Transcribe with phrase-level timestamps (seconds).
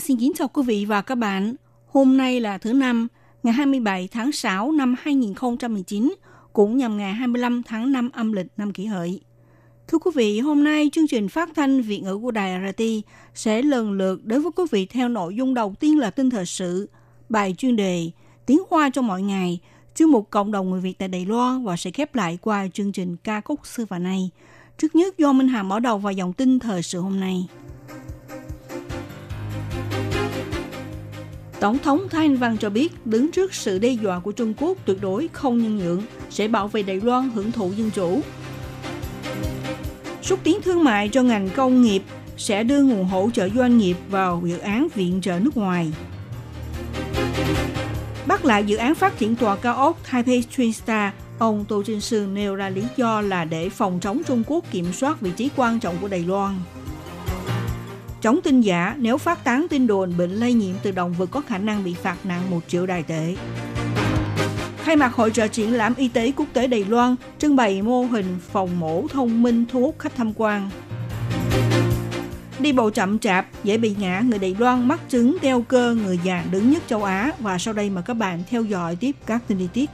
[0.00, 1.54] Xin kính chào quý vị và các bạn.
[1.86, 3.08] Hôm nay là thứ năm,
[3.42, 6.14] ngày 27 tháng 6 năm 2019,
[6.52, 9.20] cũng nhằm ngày 25 tháng 5 âm lịch năm kỷ hợi.
[9.88, 12.82] Thưa quý vị, hôm nay chương trình phát thanh Việt ngữ của Đài RT
[13.34, 16.46] sẽ lần lượt đến với quý vị theo nội dung đầu tiên là tin thời
[16.46, 16.88] sự,
[17.28, 18.10] bài chuyên đề,
[18.46, 19.60] tiếng hoa cho mọi ngày,
[19.94, 22.92] chuyên mục cộng đồng người Việt tại Đài Loan và sẽ khép lại qua chương
[22.92, 24.30] trình ca khúc xưa và nay.
[24.78, 27.46] Trước nhất do Minh Hà mở đầu vào dòng tin thời sự hôm nay.
[31.60, 34.78] Tổng thống Thái Anh Văn cho biết đứng trước sự đe dọa của Trung Quốc
[34.84, 38.20] tuyệt đối không nhân nhượng, sẽ bảo vệ Đài Loan hưởng thụ dân chủ.
[40.22, 42.02] Xúc tiến thương mại cho ngành công nghiệp
[42.36, 45.92] sẽ đưa nguồn hỗ trợ doanh nghiệp vào dự án viện trợ nước ngoài.
[48.26, 52.00] Bắt lại dự án phát triển tòa cao ốc Taipei Twin Star, ông Tô Trinh
[52.00, 55.50] Sương nêu ra lý do là để phòng chống Trung Quốc kiểm soát vị trí
[55.56, 56.54] quan trọng của Đài Loan
[58.22, 61.40] chống tin giả nếu phát tán tin đồn bệnh lây nhiễm từ động vật có
[61.40, 63.36] khả năng bị phạt nặng 1 triệu đài tệ.
[64.82, 68.02] Khai mạc hội trợ triển lãm y tế quốc tế Đài Loan, trưng bày mô
[68.02, 70.70] hình phòng mổ thông minh thu hút khách tham quan.
[72.58, 76.18] Đi bộ chậm chạp, dễ bị ngã, người Đài Loan mắc chứng teo cơ người
[76.24, 79.42] già đứng nhất châu Á và sau đây mời các bạn theo dõi tiếp các
[79.48, 79.90] tin chi tiết.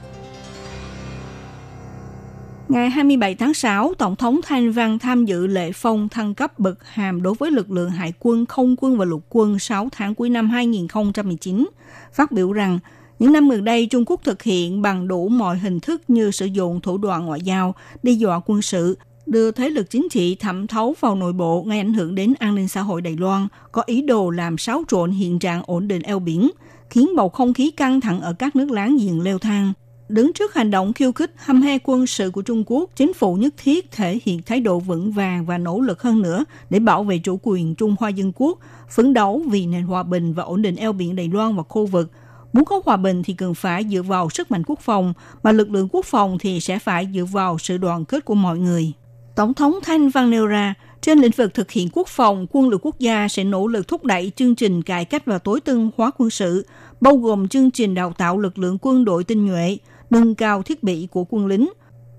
[2.73, 6.87] Ngày 27 tháng 6, Tổng thống Thanh Văn tham dự lễ phong thăng cấp bậc
[6.87, 10.29] hàm đối với lực lượng hải quân, không quân và lục quân 6 tháng cuối
[10.29, 11.67] năm 2019,
[12.13, 12.79] phát biểu rằng
[13.19, 16.45] những năm gần đây Trung Quốc thực hiện bằng đủ mọi hình thức như sử
[16.45, 20.67] dụng thủ đoạn ngoại giao, đe dọa quân sự, đưa thế lực chính trị thẩm
[20.67, 23.83] thấu vào nội bộ gây ảnh hưởng đến an ninh xã hội Đài Loan, có
[23.85, 26.51] ý đồ làm xáo trộn hiện trạng ổn định eo biển,
[26.89, 29.73] khiến bầu không khí căng thẳng ở các nước láng giềng leo thang.
[30.13, 33.35] Đứng trước hành động khiêu khích hăm he quân sự của Trung Quốc, chính phủ
[33.35, 37.03] nhất thiết thể hiện thái độ vững vàng và nỗ lực hơn nữa để bảo
[37.03, 38.59] vệ chủ quyền Trung Hoa Dân Quốc,
[38.89, 41.85] phấn đấu vì nền hòa bình và ổn định eo biển Đài Loan và khu
[41.85, 42.11] vực.
[42.53, 45.13] Muốn có hòa bình thì cần phải dựa vào sức mạnh quốc phòng,
[45.43, 48.57] mà lực lượng quốc phòng thì sẽ phải dựa vào sự đoàn kết của mọi
[48.57, 48.91] người.
[49.35, 52.85] Tổng thống Thanh Văn nêu ra, trên lĩnh vực thực hiện quốc phòng, quân lực
[52.85, 56.11] quốc gia sẽ nỗ lực thúc đẩy chương trình cải cách và tối tân hóa
[56.17, 56.65] quân sự,
[57.01, 59.77] bao gồm chương trình đào tạo lực lượng quân đội tinh nhuệ,
[60.13, 61.69] nâng cao thiết bị của quân lính,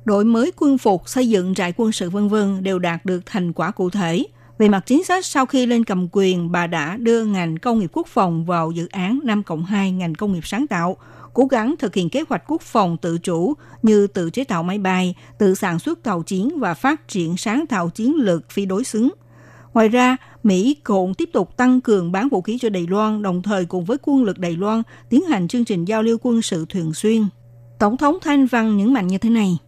[0.04, 3.52] đổi mới quân phục, xây dựng trại quân sự vân vân đều đạt được thành
[3.52, 4.24] quả cụ thể.
[4.58, 7.90] Về mặt chính sách, sau khi lên cầm quyền, bà đã đưa ngành công nghiệp
[7.92, 10.96] quốc phòng vào dự án 5 cộng 2 ngành công nghiệp sáng tạo,
[11.34, 14.78] cố gắng thực hiện kế hoạch quốc phòng tự chủ như tự chế tạo máy
[14.78, 18.84] bay, tự sản xuất tàu chiến và phát triển sáng tạo chiến lược phi đối
[18.84, 19.10] xứng.
[19.74, 23.42] Ngoài ra, Mỹ cũng tiếp tục tăng cường bán vũ khí cho Đài Loan, đồng
[23.42, 26.66] thời cùng với quân lực Đài Loan tiến hành chương trình giao lưu quân sự
[26.68, 27.24] thường xuyên.
[27.84, 29.58] Tổng thống Thanh Văn nhấn mạnh như thế này.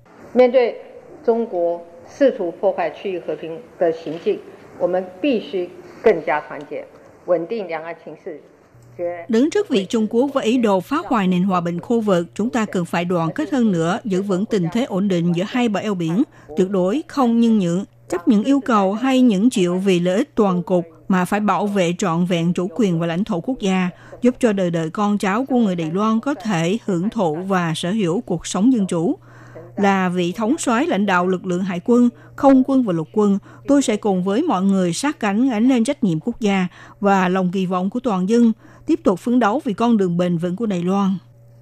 [9.29, 12.27] Đứng trước việc Trung Quốc với ý đồ phá hoại nền hòa bình khu vực,
[12.35, 15.45] chúng ta cần phải đoàn kết hơn nữa, giữ vững tình thế ổn định giữa
[15.47, 16.23] hai bờ eo biển,
[16.57, 20.35] tuyệt đối không nhân nhượng, chấp những yêu cầu hay những chịu vì lợi ích
[20.35, 23.91] toàn cục mà phải bảo vệ trọn vẹn chủ quyền và lãnh thổ quốc gia,
[24.23, 27.73] giúp cho đời đời con cháu của người Đài Loan có thể hưởng thụ và
[27.77, 29.19] sở hữu cuộc sống dân chủ.
[29.77, 33.39] Là vị thống soái lãnh đạo lực lượng hải quân, không quân và lục quân,
[33.69, 36.67] tôi sẽ cùng với mọi người sát cánh gánh lên trách nhiệm quốc gia
[37.01, 38.53] và lòng kỳ vọng của toàn dân,
[38.87, 41.15] tiếp tục phấn đấu vì con đường bền vững của Đài Loan.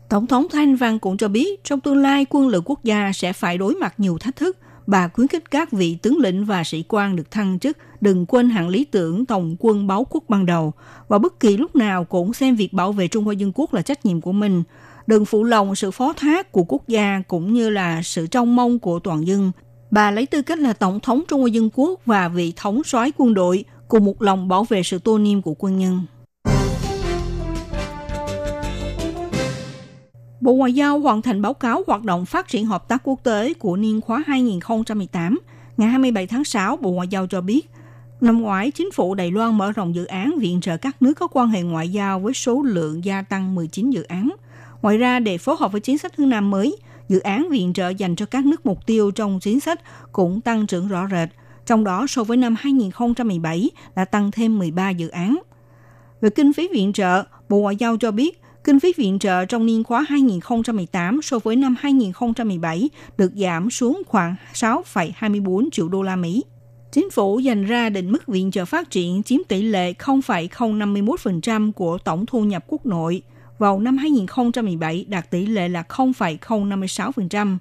[0.08, 3.32] Tổng thống Thanh Văn cũng cho biết, trong tương lai quân lực quốc gia sẽ
[3.32, 6.84] phải đối mặt nhiều thách thức, bà khuyến khích các vị tướng lĩnh và sĩ
[6.88, 10.72] quan được thăng chức, đừng quên hạng lý tưởng tổng quân báo quốc ban đầu
[11.08, 13.82] và bất kỳ lúc nào cũng xem việc bảo vệ Trung Hoa Dân Quốc là
[13.82, 14.62] trách nhiệm của mình.
[15.06, 18.78] Đừng phụ lòng sự phó thác của quốc gia cũng như là sự trông mong
[18.78, 19.52] của toàn dân.
[19.90, 23.12] Bà lấy tư cách là Tổng thống Trung Hoa Dân Quốc và vị thống soái
[23.16, 26.00] quân đội, cùng một lòng bảo vệ sự tôn nghiêm của quân nhân.
[30.44, 33.54] Bộ Ngoại giao hoàn thành báo cáo hoạt động phát triển hợp tác quốc tế
[33.54, 35.40] của niên khóa 2018.
[35.76, 37.70] Ngày 27 tháng 6, Bộ Ngoại giao cho biết,
[38.20, 41.26] năm ngoái, chính phủ Đài Loan mở rộng dự án viện trợ các nước có
[41.26, 44.30] quan hệ ngoại giao với số lượng gia tăng 19 dự án.
[44.82, 46.76] Ngoài ra, để phối hợp với chính sách hướng Nam mới,
[47.08, 49.80] dự án viện trợ dành cho các nước mục tiêu trong chính sách
[50.12, 51.28] cũng tăng trưởng rõ rệt.
[51.66, 55.38] trong đó so với năm 2017 đã tăng thêm 13 dự án.
[56.20, 59.66] Về kinh phí viện trợ, Bộ Ngoại giao cho biết kinh phí viện trợ trong
[59.66, 66.16] niên khóa 2018 so với năm 2017 được giảm xuống khoảng 6,24 triệu đô la
[66.16, 66.44] Mỹ.
[66.92, 71.98] Chính phủ dành ra định mức viện trợ phát triển chiếm tỷ lệ 0,051% của
[71.98, 73.22] tổng thu nhập quốc nội.
[73.58, 77.56] Vào năm 2017 đạt tỷ lệ là 0,056%.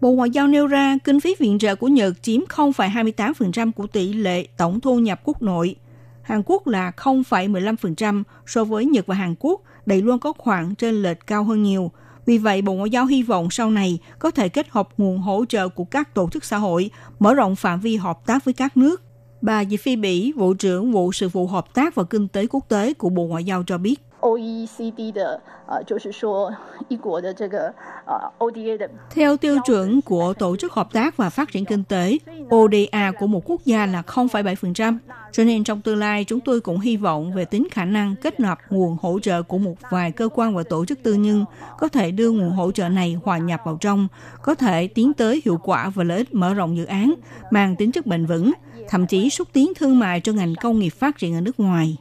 [0.00, 4.12] Bộ Ngoại giao nêu ra kinh phí viện trợ của Nhật chiếm 0,28% của tỷ
[4.12, 5.76] lệ tổng thu nhập quốc nội.
[6.22, 11.02] Hàn Quốc là 0,15% so với Nhật và Hàn Quốc, Đài Loan có khoảng trên
[11.02, 11.90] lệch cao hơn nhiều.
[12.26, 15.44] Vì vậy, Bộ Ngoại giao hy vọng sau này có thể kết hợp nguồn hỗ
[15.48, 18.76] trợ của các tổ chức xã hội, mở rộng phạm vi hợp tác với các
[18.76, 19.02] nước.
[19.42, 22.68] Bà Diệp Phi Bỉ, Vụ trưởng Vụ Sự vụ Hợp tác và Kinh tế Quốc
[22.68, 24.00] tế của Bộ Ngoại giao cho biết.
[24.25, 26.53] OECD 的呃，就是说
[26.89, 27.73] 一国的这个
[28.05, 28.89] 呃 ODA 的。
[29.09, 32.17] Theo tiêu chuẩn của Tổ chức Hợp tác và Phát triển Kinh tế,
[32.55, 34.97] ODA của một quốc gia là 0,7%.
[35.31, 38.39] Cho nên trong tương lai, chúng tôi cũng hy vọng về tính khả năng kết
[38.39, 41.45] nạp nguồn hỗ trợ của một vài cơ quan và tổ chức tư nhân
[41.79, 44.07] có thể đưa nguồn hỗ trợ này hòa nhập vào trong,
[44.41, 47.13] có thể tiến tới hiệu quả và lợi ích mở rộng dự án,
[47.51, 48.51] mang tính chất bền vững,
[48.89, 51.97] thậm chí xúc tiến thương mại cho ngành công nghiệp phát triển ở nước ngoài.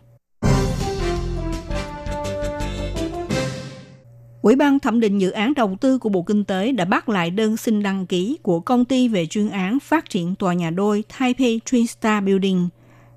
[4.45, 7.31] Ủy ban thẩm định dự án đầu tư của Bộ Kinh tế đã bắt lại
[7.31, 11.03] đơn xin đăng ký của công ty về chuyên án phát triển tòa nhà đôi
[11.19, 12.69] Taipei Twin Star Building.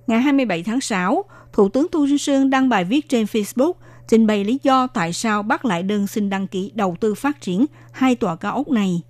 [0.07, 3.73] Ngày 27 tháng 6, Thủ tướng Tu Trinh Sương đăng bài viết trên Facebook
[4.09, 7.41] trình bày lý do tại sao bắt lại đơn xin đăng ký đầu tư phát
[7.41, 9.03] triển hai tòa cao ốc này.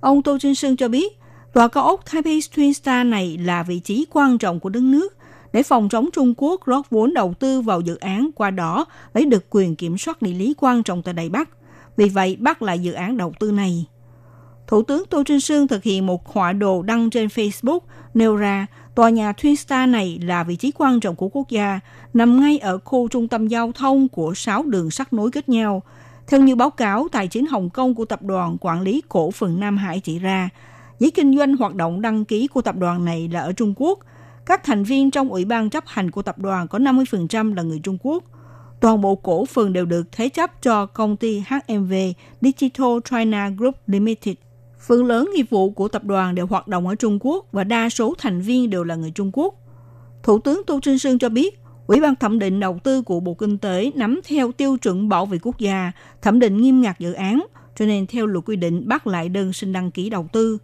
[0.00, 1.18] Ông Tô Trinh Sương cho biết,
[1.54, 5.16] tòa cao ốc Taipei Twin Star này là vị trí quan trọng của đất nước
[5.52, 9.26] để phòng chống Trung Quốc rót vốn đầu tư vào dự án qua đó lấy
[9.26, 11.48] được quyền kiểm soát địa lý quan trọng tại Đài Bắc–
[11.96, 13.86] vì vậy, bắt lại dự án đầu tư này.
[14.66, 17.80] Thủ tướng Tô Trinh Sương thực hiện một họa đồ đăng trên Facebook
[18.14, 21.80] nêu ra tòa nhà Twin Star này là vị trí quan trọng của quốc gia,
[22.14, 25.82] nằm ngay ở khu trung tâm giao thông của 6 đường sắt nối kết nhau.
[26.26, 29.60] Theo như báo cáo tài chính Hồng Kông của tập đoàn quản lý cổ phần
[29.60, 30.48] Nam Hải chỉ ra,
[30.98, 33.98] giấy kinh doanh hoạt động đăng ký của tập đoàn này là ở Trung Quốc.
[34.46, 37.80] Các thành viên trong ủy ban chấp hành của tập đoàn có 50% là người
[37.82, 38.24] Trung Quốc
[38.84, 41.92] toàn bộ cổ phần đều được thế chấp cho công ty HMV
[42.40, 44.34] Digital China Group Limited.
[44.78, 47.88] Phần lớn nghiệp vụ của tập đoàn đều hoạt động ở Trung Quốc và đa
[47.88, 49.54] số thành viên đều là người Trung Quốc.
[50.22, 53.34] Thủ tướng Tô Trinh Sương cho biết, Ủy ban thẩm định đầu tư của Bộ
[53.34, 55.92] Kinh tế nắm theo tiêu chuẩn bảo vệ quốc gia,
[56.22, 57.46] thẩm định nghiêm ngặt dự án,
[57.76, 60.58] cho nên theo luật quy định bắt lại đơn xin đăng ký đầu tư.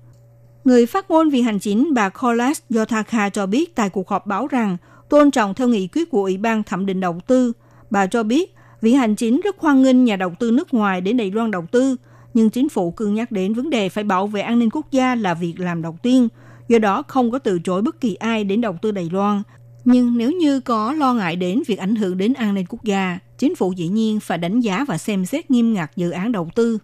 [0.65, 4.47] Người phát ngôn Viện Hành chính bà Kolas Yotaka cho biết tại cuộc họp báo
[4.47, 4.77] rằng
[5.09, 7.53] tôn trọng theo nghị quyết của Ủy ban thẩm định đầu tư–
[7.91, 11.17] Bà cho biết, Viện Hành Chính rất hoan nghênh nhà đầu tư nước ngoài đến
[11.17, 11.97] Đài Loan đầu tư,
[12.35, 15.15] nhưng chính phủ cương nhắc đến vấn đề phải bảo vệ an ninh quốc gia
[15.15, 16.29] là việc làm đầu tiên,
[16.69, 19.43] do đó không có từ chối bất kỳ ai đến đầu tư Đài Loan.
[19.85, 23.19] Nhưng nếu như có lo ngại đến việc ảnh hưởng đến an ninh quốc gia,
[23.39, 26.51] chính phủ dĩ nhiên phải đánh giá và xem xét nghiêm ngặt dự án đầu
[26.55, 26.79] tư.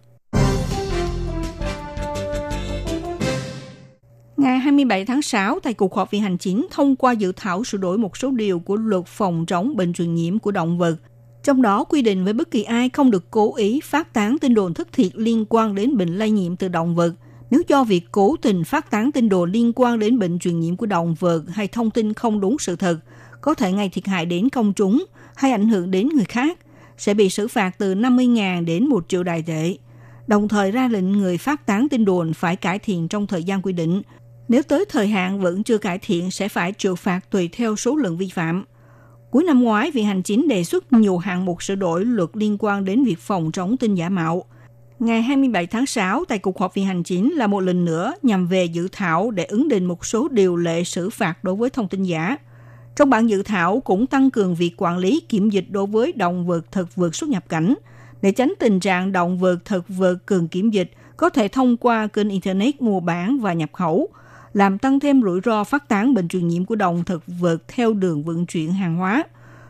[4.47, 7.77] Ngày 27 tháng 6, tại cuộc họp viện hành chính thông qua dự thảo sửa
[7.77, 10.95] đổi một số điều của luật phòng chống bệnh truyền nhiễm của động vật.
[11.43, 14.53] Trong đó quy định với bất kỳ ai không được cố ý phát tán tin
[14.53, 17.13] đồn thất thiệt liên quan đến bệnh lây nhiễm từ động vật.
[17.49, 20.75] Nếu do việc cố tình phát tán tin đồn liên quan đến bệnh truyền nhiễm
[20.75, 22.99] của động vật hay thông tin không đúng sự thật,
[23.41, 25.05] có thể gây thiệt hại đến công chúng
[25.35, 26.59] hay ảnh hưởng đến người khác,
[26.97, 29.77] sẽ bị xử phạt từ 50.000 đến 1 triệu đài tệ.
[30.27, 33.61] Đồng thời ra lệnh người phát tán tin đồn phải cải thiện trong thời gian
[33.61, 34.01] quy định–
[34.47, 37.95] nếu tới thời hạn vẫn chưa cải thiện sẽ phải trừ phạt tùy theo số
[37.95, 38.65] lượng vi phạm.
[39.31, 42.57] Cuối năm ngoái, Viện Hành Chính đề xuất nhiều hạng mục sửa đổi luật liên
[42.59, 44.43] quan đến việc phòng chống tin giả mạo.
[44.99, 48.47] Ngày 27 tháng 6, tại cuộc họp Viện Hành Chính là một lần nữa nhằm
[48.47, 51.87] về dự thảo để ứng định một số điều lệ xử phạt đối với thông
[51.87, 52.37] tin giả.
[52.95, 56.47] Trong bản dự thảo cũng tăng cường việc quản lý kiểm dịch đối với động
[56.47, 57.73] vật thực vật xuất nhập cảnh,
[58.21, 62.07] để tránh tình trạng động vật thực vật cường kiểm dịch có thể thông qua
[62.07, 64.09] kênh Internet mua bán và nhập khẩu–
[64.53, 67.93] làm tăng thêm rủi ro phát tán bệnh truyền nhiễm của động thực vật theo
[67.93, 69.23] đường vận chuyển hàng hóa.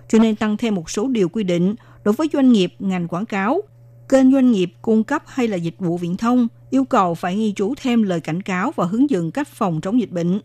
[0.08, 3.26] Cho nên tăng thêm một số điều quy định đối với doanh nghiệp, ngành quảng
[3.26, 3.62] cáo,
[4.10, 7.52] kênh doanh nghiệp cung cấp hay là dịch vụ viễn thông, yêu cầu phải ghi
[7.52, 10.42] chú thêm lời cảnh cáo và hướng dẫn cách phòng chống dịch bệnh.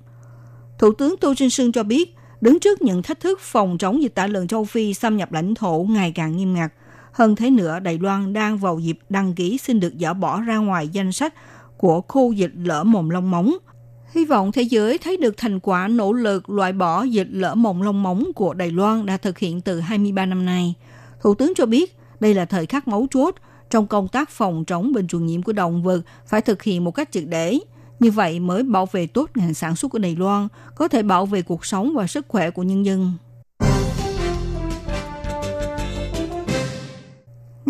[0.79, 4.15] Thủ tướng Tô Trinh Sương cho biết, đứng trước những thách thức phòng chống dịch
[4.15, 6.73] tả lợn châu Phi xâm nhập lãnh thổ ngày càng nghiêm ngặt,
[7.13, 10.57] hơn thế nữa, Đài Loan đang vào dịp đăng ký xin được dỡ bỏ ra
[10.57, 11.35] ngoài danh sách
[11.77, 13.57] của khu dịch lở mồm long móng–
[14.15, 17.81] Hy vọng thế giới thấy được thành quả nỗ lực loại bỏ dịch lở mồm
[17.81, 20.75] lông móng của Đài Loan đã thực hiện từ 23 năm nay.
[21.21, 23.35] Thủ tướng cho biết đây là thời khắc mấu chốt
[23.71, 26.91] trong công tác phòng chống bệnh truyền nhiễm của động vật phải thực hiện một
[26.91, 27.59] cách triệt để.
[28.01, 31.27] Như vậy mới bảo vệ tốt ngành sản xuất của Đài Loan, có thể bảo
[31.27, 33.13] vệ cuộc sống và sức khỏe của nhân dân.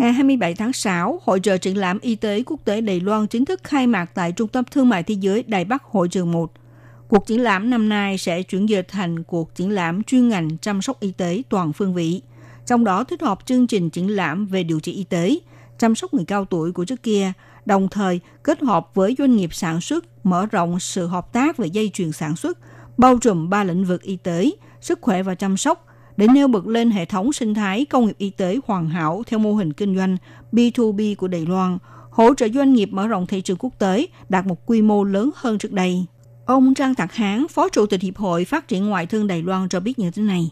[0.03, 3.45] Ngày 27 tháng 6, Hội trợ triển lãm y tế quốc tế Đài Loan chính
[3.45, 6.51] thức khai mạc tại Trung tâm Thương mại Thế giới Đài Bắc Hội trường 1.
[7.07, 10.81] Cuộc triển lãm năm nay sẽ chuyển dịch thành cuộc triển lãm chuyên ngành chăm
[10.81, 12.21] sóc y tế toàn phương vị.
[12.65, 15.39] Trong đó thích hợp chương trình triển lãm về điều trị y tế,
[15.79, 17.31] chăm sóc người cao tuổi của trước kia,
[17.65, 21.67] đồng thời kết hợp với doanh nghiệp sản xuất, mở rộng sự hợp tác về
[21.67, 22.57] dây chuyền sản xuất,
[22.97, 25.85] bao trùm ba lĩnh vực y tế, sức khỏe và chăm sóc,
[26.17, 29.39] để nêu bật lên hệ thống sinh thái công nghiệp y tế hoàn hảo theo
[29.39, 30.17] mô hình kinh doanh
[30.51, 31.77] B2B của Đài Loan,
[32.09, 35.29] hỗ trợ doanh nghiệp mở rộng thị trường quốc tế đạt một quy mô lớn
[35.35, 36.05] hơn trước đây.
[36.45, 39.69] Ông Trang Tạc Hán, Phó Chủ tịch Hiệp hội Phát triển Ngoại thương Đài Loan
[39.69, 40.49] cho biết như thế này.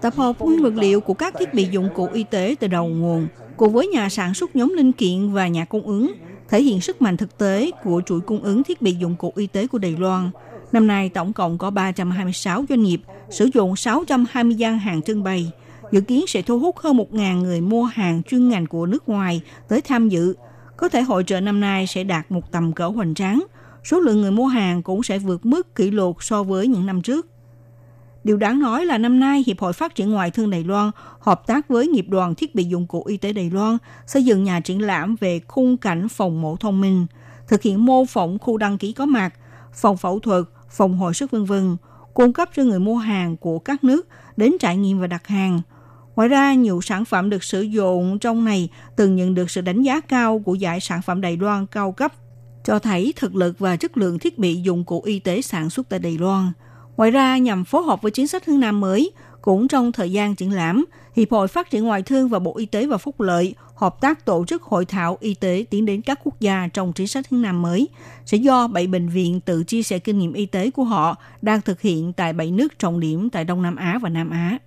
[0.00, 2.88] Tập hợp nguyên vật liệu của các thiết bị dụng cụ y tế từ đầu
[2.88, 6.12] nguồn, cùng với nhà sản xuất nhóm linh kiện và nhà cung ứng,
[6.52, 9.46] thể hiện sức mạnh thực tế của chuỗi cung ứng thiết bị dụng cụ y
[9.46, 10.30] tế của Đài Loan.
[10.72, 15.52] Năm nay, tổng cộng có 326 doanh nghiệp sử dụng 620 gian hàng trưng bày,
[15.92, 19.40] dự kiến sẽ thu hút hơn 1.000 người mua hàng chuyên ngành của nước ngoài
[19.68, 20.34] tới tham dự.
[20.76, 23.44] Có thể hội trợ năm nay sẽ đạt một tầm cỡ hoành tráng.
[23.84, 27.02] Số lượng người mua hàng cũng sẽ vượt mức kỷ lục so với những năm
[27.02, 27.26] trước.
[28.24, 31.46] Điều đáng nói là năm nay, Hiệp hội Phát triển Ngoại thương Đài Loan hợp
[31.46, 34.60] tác với Nghiệp đoàn Thiết bị Dụng cụ Y tế Đài Loan xây dựng nhà
[34.60, 37.06] triển lãm về khung cảnh phòng mổ thông minh,
[37.48, 39.34] thực hiện mô phỏng khu đăng ký có mặt,
[39.74, 41.76] phòng phẫu thuật, phòng hồi sức vân vân,
[42.14, 45.60] cung cấp cho người mua hàng của các nước đến trải nghiệm và đặt hàng.
[46.16, 49.82] Ngoài ra, nhiều sản phẩm được sử dụng trong này từng nhận được sự đánh
[49.82, 52.12] giá cao của giải sản phẩm Đài Loan cao cấp,
[52.64, 55.88] cho thấy thực lực và chất lượng thiết bị dụng cụ y tế sản xuất
[55.88, 56.52] tại Đài Loan–
[56.96, 59.10] Ngoài ra, nhằm phối hợp với chính sách hướng Nam mới,
[59.42, 60.84] cũng trong thời gian triển lãm,
[61.16, 64.24] Hiệp hội Phát triển Ngoại thương và Bộ Y tế và Phúc lợi hợp tác
[64.24, 67.42] tổ chức hội thảo y tế tiến đến các quốc gia trong chính sách hướng
[67.42, 67.88] Nam mới,
[68.24, 71.60] sẽ do bảy bệnh viện tự chia sẻ kinh nghiệm y tế của họ đang
[71.60, 74.58] thực hiện tại bảy nước trọng điểm tại Đông Nam Á và Nam Á.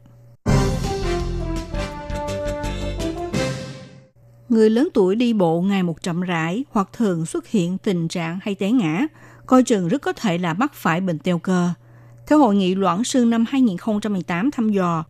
[4.49, 8.39] Người lớn tuổi đi bộ ngày một chậm rãi hoặc thường xuất hiện tình trạng
[8.41, 9.07] hay té ngã,
[9.45, 11.69] coi chừng rất có thể là mắc phải bệnh teo cơ–
[12.27, 15.03] theo Hội nghị Loãng Xương năm 2018 thăm dò,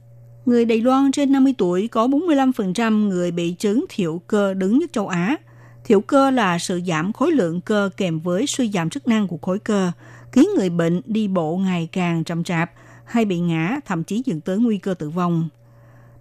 [0.45, 4.93] người Đài Loan trên 50 tuổi có 45% người bị chứng thiểu cơ đứng nhất
[4.93, 5.37] châu Á.
[5.83, 9.37] Thiểu cơ là sự giảm khối lượng cơ kèm với suy giảm chức năng của
[9.41, 9.91] khối cơ,
[10.31, 12.71] khiến người bệnh đi bộ ngày càng chậm chạp
[13.05, 15.49] hay bị ngã, thậm chí dẫn tới nguy cơ tử vong.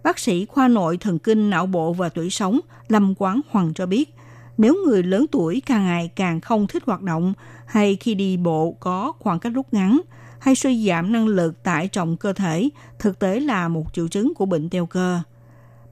[0.03, 3.85] Bác sĩ khoa nội thần kinh não bộ và tuổi sống Lâm Quán Hoàng cho
[3.85, 4.13] biết,
[4.57, 7.33] nếu người lớn tuổi càng ngày càng không thích hoạt động
[7.65, 10.01] hay khi đi bộ có khoảng cách rút ngắn–
[10.45, 14.33] hay suy giảm năng lực tải trọng cơ thể thực tế là một triệu chứng
[14.33, 15.19] của bệnh teo cơ.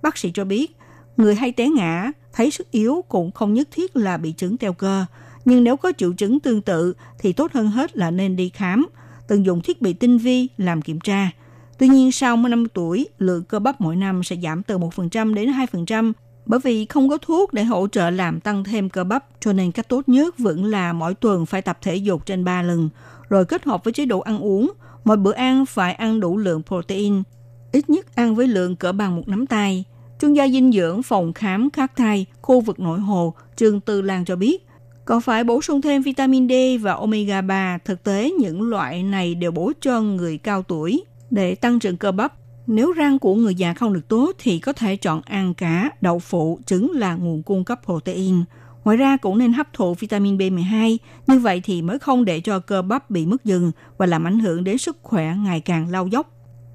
[0.01, 0.75] Bác sĩ cho biết,
[1.17, 4.73] người hay té ngã, thấy sức yếu cũng không nhất thiết là bị chứng teo
[4.73, 5.05] cơ,
[5.45, 8.87] nhưng nếu có triệu chứng tương tự thì tốt hơn hết là nên đi khám,
[9.27, 11.31] tận dụng thiết bị tinh vi làm kiểm tra.
[11.77, 15.49] Tuy nhiên sau 15 tuổi, lượng cơ bắp mỗi năm sẽ giảm từ 1% đến
[15.73, 16.13] 2%,
[16.45, 19.71] bởi vì không có thuốc để hỗ trợ làm tăng thêm cơ bắp, cho nên
[19.71, 22.89] cách tốt nhất vẫn là mỗi tuần phải tập thể dục trên 3 lần,
[23.29, 24.71] rồi kết hợp với chế độ ăn uống.
[25.03, 27.23] Mỗi bữa ăn phải ăn đủ lượng protein,
[27.71, 29.83] ít nhất ăn với lượng cỡ bằng một nắm tay.
[30.21, 34.25] Chuyên gia dinh dưỡng phòng khám khắc thai khu vực nội hồ Trương Tư Lan
[34.25, 34.67] cho biết,
[35.05, 37.77] còn phải bổ sung thêm vitamin D và omega 3.
[37.85, 42.11] Thực tế, những loại này đều bổ cho người cao tuổi để tăng trưởng cơ
[42.11, 42.33] bắp.
[42.67, 46.19] Nếu răng của người già không được tốt thì có thể chọn ăn cá, đậu
[46.19, 48.43] phụ, trứng là nguồn cung cấp protein.
[48.83, 52.59] Ngoài ra cũng nên hấp thụ vitamin B12, như vậy thì mới không để cho
[52.59, 56.07] cơ bắp bị mất dừng và làm ảnh hưởng đến sức khỏe ngày càng lao
[56.07, 56.29] dốc.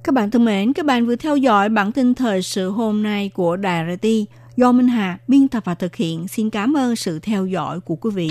[0.04, 3.30] Các bạn thân mến, các bạn vừa theo dõi bản tin thời sự hôm nay
[3.35, 4.07] của Đài RT
[4.57, 6.28] do Minh Hà biên tập và thực hiện.
[6.28, 8.30] Xin cảm ơn sự theo dõi của quý vị.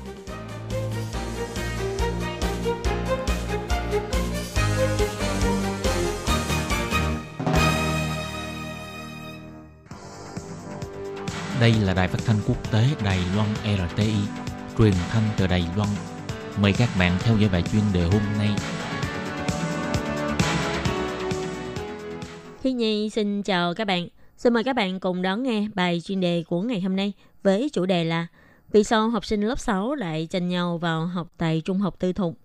[11.61, 14.15] Đây là đài phát thanh quốc tế Đài Loan RTI,
[14.77, 15.89] truyền thanh từ Đài Loan.
[16.61, 18.49] Mời các bạn theo dõi bài chuyên đề hôm nay.
[22.61, 24.07] Khi Nhi xin chào các bạn.
[24.37, 27.13] Xin mời các bạn cùng đón nghe bài chuyên đề của ngày hôm nay
[27.43, 28.27] với chủ đề là
[28.71, 32.13] Vì sao học sinh lớp 6 lại tranh nhau vào học tại trung học tư
[32.13, 32.37] thục?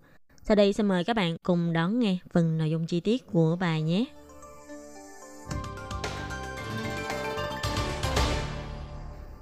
[0.43, 3.57] Sau đây xin mời các bạn cùng đón nghe phần nội dung chi tiết của
[3.59, 4.05] bài nhé.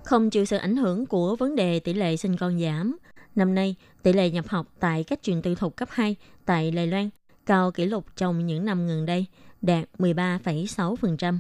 [0.05, 2.97] Không chịu sự ảnh hưởng của vấn đề tỷ lệ sinh con giảm,
[3.35, 6.88] năm nay tỷ lệ nhập học tại các trường tư thục cấp 2 tại Đài
[6.88, 7.09] Loan
[7.45, 9.25] cao kỷ lục trong những năm gần đây,
[9.62, 11.38] đạt 13,6%.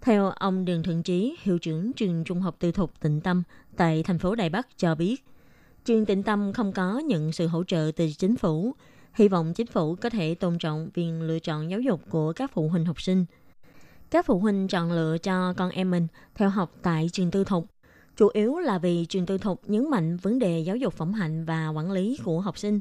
[0.00, 3.42] Theo ông Đường Thượng Trí, hiệu trưởng trường trung học tư thục Tịnh Tâm
[3.76, 5.24] tại thành phố Đài Bắc cho biết,
[5.84, 8.74] trường Tịnh Tâm không có nhận sự hỗ trợ từ chính phủ.
[9.14, 12.50] Hy vọng chính phủ có thể tôn trọng quyền lựa chọn giáo dục của các
[12.54, 13.24] phụ huynh học sinh.
[14.10, 17.66] Các phụ huynh chọn lựa cho con em mình theo học tại trường tư thục
[18.18, 21.44] chủ yếu là vì trường tư thục nhấn mạnh vấn đề giáo dục phẩm hạnh
[21.44, 22.80] và quản lý của học sinh,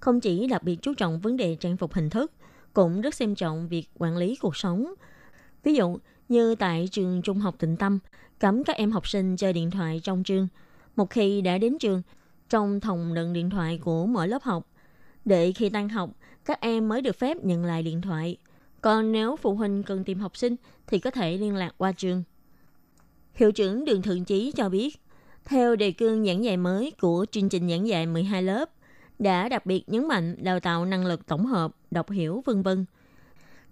[0.00, 2.32] không chỉ đặc biệt chú trọng vấn đề trang phục hình thức,
[2.72, 4.94] cũng rất xem trọng việc quản lý cuộc sống.
[5.62, 5.98] Ví dụ
[6.28, 7.98] như tại trường trung học tịnh tâm,
[8.38, 10.48] cấm các em học sinh chơi điện thoại trong trường.
[10.96, 12.02] Một khi đã đến trường,
[12.48, 14.66] trong thùng đựng điện thoại của mỗi lớp học,
[15.24, 16.10] để khi tan học,
[16.44, 18.36] các em mới được phép nhận lại điện thoại.
[18.80, 22.22] Còn nếu phụ huynh cần tìm học sinh thì có thể liên lạc qua trường.
[23.34, 25.00] Hiệu trưởng Đường Thượng Chí cho biết,
[25.44, 28.70] theo đề cương giảng dạy mới của chương trình giảng dạy 12 lớp,
[29.18, 32.84] đã đặc biệt nhấn mạnh đào tạo năng lực tổng hợp, đọc hiểu vân vân.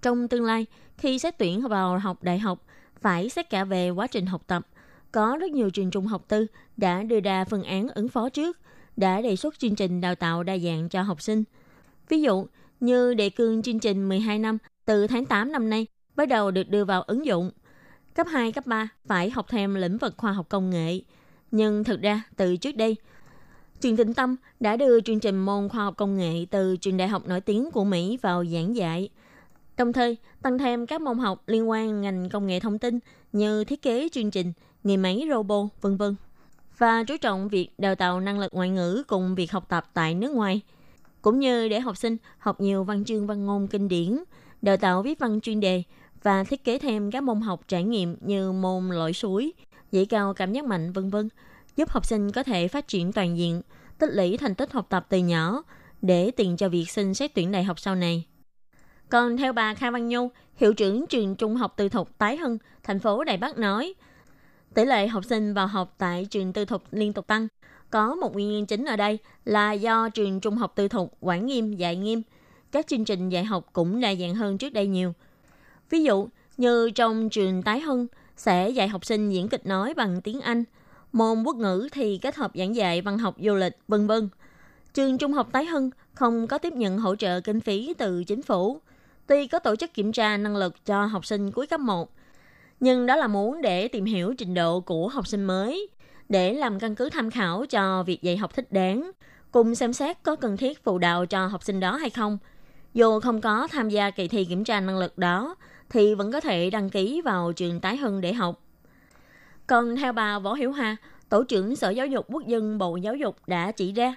[0.02, 0.66] Trong tương lai,
[0.98, 2.66] khi xét tuyển vào học đại học,
[3.00, 4.66] phải xét cả về quá trình học tập.
[5.12, 8.58] Có rất nhiều trường trung học tư đã đưa ra phương án ứng phó trước,
[8.96, 11.44] đã đề xuất chương trình đào tạo đa dạng cho học sinh.
[12.08, 12.46] Ví dụ,
[12.80, 15.86] như đề cương chương trình 12 năm từ tháng 8 năm nay
[16.16, 17.50] bắt đầu được đưa vào ứng dụng
[18.20, 21.00] cấp 2, cấp 3 phải học thêm lĩnh vực khoa học công nghệ.
[21.50, 22.96] Nhưng thực ra, từ trước đây,
[23.80, 27.08] trường Tịnh Tâm đã đưa chương trình môn khoa học công nghệ từ trường đại
[27.08, 29.08] học nổi tiếng của Mỹ vào giảng dạy.
[29.76, 32.98] Đồng thời, tăng thêm các môn học liên quan ngành công nghệ thông tin
[33.32, 34.52] như thiết kế chương trình,
[34.84, 36.16] nghề máy robot, vân vân
[36.78, 40.14] và chú trọng việc đào tạo năng lực ngoại ngữ cùng việc học tập tại
[40.14, 40.60] nước ngoài,
[41.22, 44.24] cũng như để học sinh học nhiều văn chương văn ngôn kinh điển,
[44.62, 45.82] đào tạo viết văn chuyên đề
[46.22, 49.52] và thiết kế thêm các môn học trải nghiệm như môn lội suối,
[49.92, 51.28] dạy cao cảm giác mạnh vân vân,
[51.76, 53.62] giúp học sinh có thể phát triển toàn diện,
[53.98, 55.62] tích lũy thành tích học tập từ nhỏ
[56.02, 58.24] để tiện cho việc xin xét tuyển đại học sau này.
[59.08, 62.58] Còn theo bà Kha Văn Nhu, hiệu trưởng trường trung học tư thục Tái Hưng,
[62.82, 63.94] thành phố Đài Bắc nói,
[64.74, 67.48] tỷ lệ học sinh vào học tại trường tư thục liên tục tăng.
[67.90, 71.46] Có một nguyên nhân chính ở đây là do trường trung học tư thục quản
[71.46, 72.22] nghiêm dạy nghiêm.
[72.72, 75.12] Các chương trình dạy học cũng đa dạng hơn trước đây nhiều–
[75.90, 80.20] Ví dụ như trong trường Tái Hưng sẽ dạy học sinh diễn kịch nói bằng
[80.20, 80.64] tiếng Anh,
[81.12, 84.28] môn quốc ngữ thì kết hợp giảng dạy văn học du lịch, vân vân.
[84.94, 88.42] Trường Trung học Tái Hưng không có tiếp nhận hỗ trợ kinh phí từ chính
[88.42, 88.80] phủ.
[89.26, 92.10] Tuy có tổ chức kiểm tra năng lực cho học sinh cuối cấp 1,
[92.80, 95.88] nhưng đó là muốn để tìm hiểu trình độ của học sinh mới,
[96.28, 99.10] để làm căn cứ tham khảo cho việc dạy học thích đáng,
[99.50, 102.38] cùng xem xét có cần thiết phụ đạo cho học sinh đó hay không.
[102.94, 105.54] Dù không có tham gia kỳ thi kiểm tra năng lực đó,
[105.90, 108.62] thì vẫn có thể đăng ký vào trường tái hưng để học.
[109.66, 110.96] Còn theo bà Võ Hiểu Hà,
[111.28, 114.16] Tổ trưởng Sở Giáo dục Quốc dân Bộ Giáo dục đã chỉ ra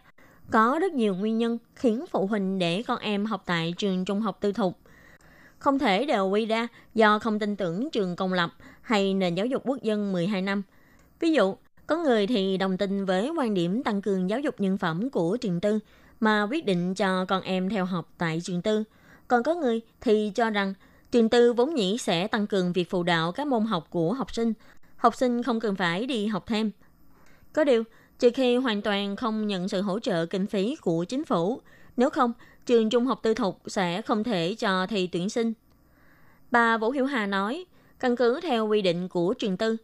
[0.51, 4.21] có rất nhiều nguyên nhân khiến phụ huynh để con em học tại trường trung
[4.21, 4.77] học tư thục.
[5.59, 8.49] Không thể đều quy ra do không tin tưởng trường công lập
[8.81, 10.63] hay nền giáo dục quốc dân 12 năm.
[11.19, 11.55] Ví dụ,
[11.87, 15.37] có người thì đồng tình với quan điểm tăng cường giáo dục nhân phẩm của
[15.37, 15.79] trường tư
[16.19, 18.83] mà quyết định cho con em theo học tại trường tư.
[19.27, 20.73] Còn có người thì cho rằng
[21.13, 24.33] Trường tư vốn nhĩ sẽ tăng cường việc phụ đạo các môn học của học
[24.33, 24.53] sinh.
[24.97, 26.71] Học sinh không cần phải đi học thêm.
[27.53, 27.83] Có điều,
[28.19, 31.61] trừ khi hoàn toàn không nhận sự hỗ trợ kinh phí của chính phủ,
[31.97, 32.33] nếu không,
[32.65, 35.53] trường trung học tư thục sẽ không thể cho thi tuyển sinh.
[36.51, 37.65] Bà Vũ Hiểu Hà nói,
[37.99, 39.77] căn cứ theo quy định của trường tư,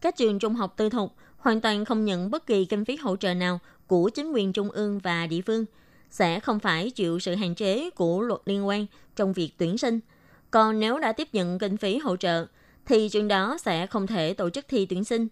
[0.00, 3.16] các trường trung học tư thục hoàn toàn không nhận bất kỳ kinh phí hỗ
[3.16, 5.64] trợ nào của chính quyền trung ương và địa phương,
[6.10, 10.00] sẽ không phải chịu sự hạn chế của luật liên quan trong việc tuyển sinh–
[10.50, 12.46] còn nếu đã tiếp nhận kinh phí hỗ trợ,
[12.86, 15.28] thì trường đó sẽ không thể tổ chức thi tuyển sinh.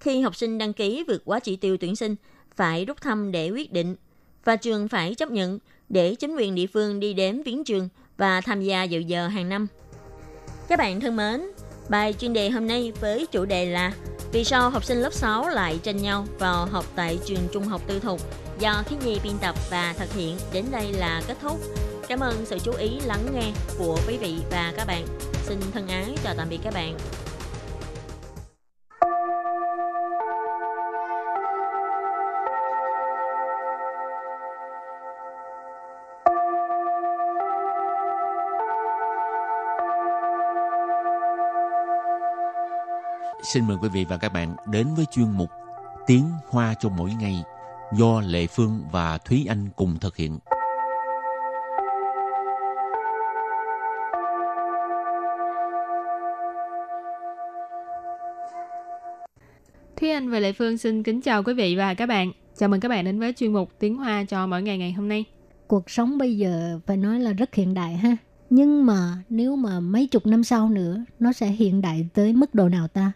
[0.00, 2.16] Khi học sinh đăng ký vượt quá chỉ tiêu tuyển sinh,
[2.56, 3.96] phải rút thăm để quyết định.
[4.44, 8.40] Và trường phải chấp nhận để chính quyền địa phương đi đến viếng trường và
[8.40, 9.66] tham gia dự giờ hàng năm.
[10.68, 11.42] Các bạn thân mến,
[11.88, 13.92] bài chuyên đề hôm nay với chủ đề là
[14.32, 17.82] Vì sao học sinh lớp 6 lại tranh nhau vào học tại trường trung học
[17.86, 18.20] tư thục
[18.58, 21.60] do Khí Nhi biên tập và thực hiện đến đây là kết thúc.
[22.08, 25.06] Cảm ơn sự chú ý, lắng nghe của quý vị và các bạn.
[25.42, 26.96] Xin thân ái chào tạm biệt các bạn.
[43.42, 45.50] Xin mời quý vị và các bạn đến với chuyên mục
[46.06, 47.42] Tiếng Hoa cho mỗi ngày
[47.92, 50.38] do Lệ Phương và Thúy Anh cùng thực hiện.
[60.04, 62.32] Thúy Anh và Lệ Phương xin kính chào quý vị và các bạn.
[62.58, 65.08] Chào mừng các bạn đến với chuyên mục Tiếng Hoa cho mỗi ngày ngày hôm
[65.08, 65.24] nay.
[65.66, 68.16] Cuộc sống bây giờ phải nói là rất hiện đại ha.
[68.50, 72.54] Nhưng mà nếu mà mấy chục năm sau nữa nó sẽ hiện đại tới mức
[72.54, 73.12] độ nào ta?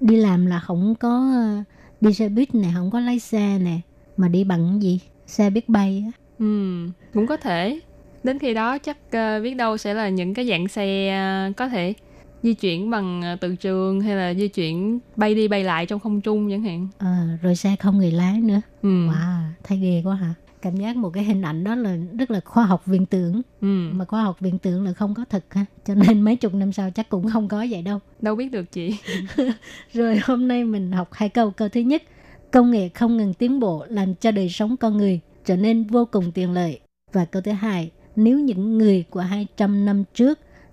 [0.00, 1.62] Đi làm là không có ờ,
[2.00, 3.80] đi xe buýt này, không có lái xe nè,
[4.16, 5.00] mà đi bằng gì?
[5.26, 6.12] Xe biết bay á.
[6.38, 6.76] Ừ,
[7.14, 7.80] cũng có thể.
[8.24, 11.18] Đến khi đó chắc uh, biết đâu sẽ là những cái dạng xe
[11.50, 11.94] uh, có thể
[12.42, 16.00] di chuyển bằng uh, từ trường hay là di chuyển bay đi bay lại trong
[16.00, 16.88] không trung chẳng hạn.
[16.98, 18.60] À, rồi xe không người lái nữa.
[18.82, 18.88] Ừ.
[18.88, 20.34] Wow, thấy ghê quá hả?
[20.62, 23.42] Cảm giác một cái hình ảnh đó là rất là khoa học viễn tưởng.
[23.60, 23.90] Ừ.
[23.92, 25.64] Mà khoa học viễn tưởng là không có thật ha.
[25.86, 27.98] Cho nên mấy chục năm sau chắc cũng không có vậy đâu.
[28.20, 28.96] Đâu biết được chị.
[29.92, 31.50] Rồi hôm nay mình học hai câu.
[31.50, 32.02] Câu thứ nhất,
[32.50, 36.04] công nghệ không ngừng tiến bộ làm cho đời sống con người trở nên vô
[36.04, 36.80] cùng tiện lợi.
[37.12, 40.38] Và câu thứ hai, nếu những người của 200 năm trước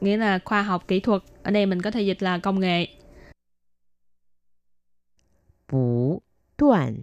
[0.00, 1.22] nghĩa là khoa học kỹ thuật.
[1.42, 2.88] Ở đây mình có thể dịch là công nghệ.
[5.68, 6.22] Bú
[6.58, 7.02] đoạn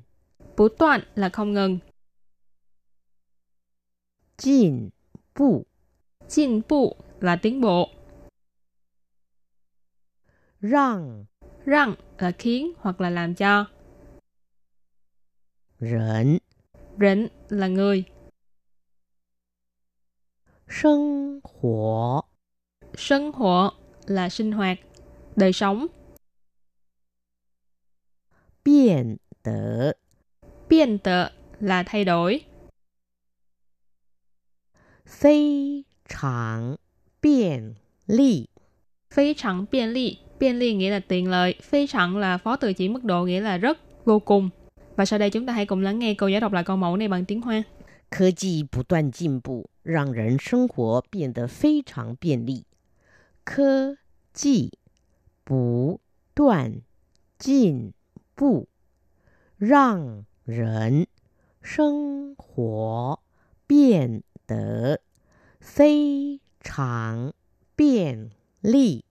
[0.58, 1.80] Bú đoạn là không ngừng.
[4.38, 4.90] Jin
[5.36, 5.66] bù
[6.28, 7.90] Jin bù là tiến bộ.
[10.60, 11.26] Răng
[11.66, 13.66] Răng là khiến hoặc là làm cho.
[15.80, 16.38] Rỉnh
[17.00, 18.04] Rỉnh là người.
[20.70, 22.27] Sinh hoạt
[22.97, 23.75] Sinh hoạt
[24.07, 24.79] là sinh hoạt,
[25.37, 25.87] đời sống.
[28.63, 29.97] 变得
[30.69, 31.27] Biên tự
[31.61, 32.45] là thay đổi.
[35.07, 36.79] 非常
[37.21, 37.75] 便
[38.07, 38.49] 利。
[39.11, 40.19] Phi chẳng biên ly.
[40.39, 41.55] Biên ly nghĩa là tiện lợi.
[41.63, 44.51] Phi chẳng là phó từ chỉ mức độ nghĩa là rất, vô cùng.
[44.97, 46.97] Và sau đây chúng ta hãy cùng lắng nghe cô giáo đọc lại câu mẫu
[46.97, 47.65] này bằng tiếng Hoa.
[48.11, 52.65] 科技不断进步，让人生活变得非常便利。
[53.47, 53.97] 科
[54.33, 54.71] 技
[55.45, 56.01] 不
[56.35, 56.83] 断
[57.39, 57.93] 进
[58.35, 58.69] 步，
[59.59, 61.07] 让人
[61.61, 63.21] 生活
[63.67, 65.01] 变得
[65.61, 67.33] 非常
[67.77, 69.05] 便利。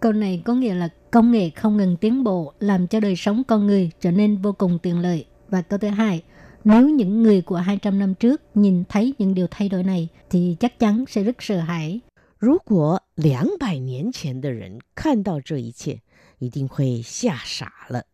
[0.00, 3.42] Câu này có nghĩa là công nghệ không ngừng tiến bộ làm cho đời sống
[3.44, 5.26] con người trở nên vô cùng tiện lợi.
[5.48, 6.22] Và câu thứ hai,
[6.64, 10.56] nếu những người của 200 năm trước nhìn thấy những điều thay đổi này thì
[10.60, 12.00] chắc chắn sẽ rất sợ hãi.
[12.38, 16.02] 如果两百年前的人看到这一切，
[16.38, 18.04] 一定会吓傻了。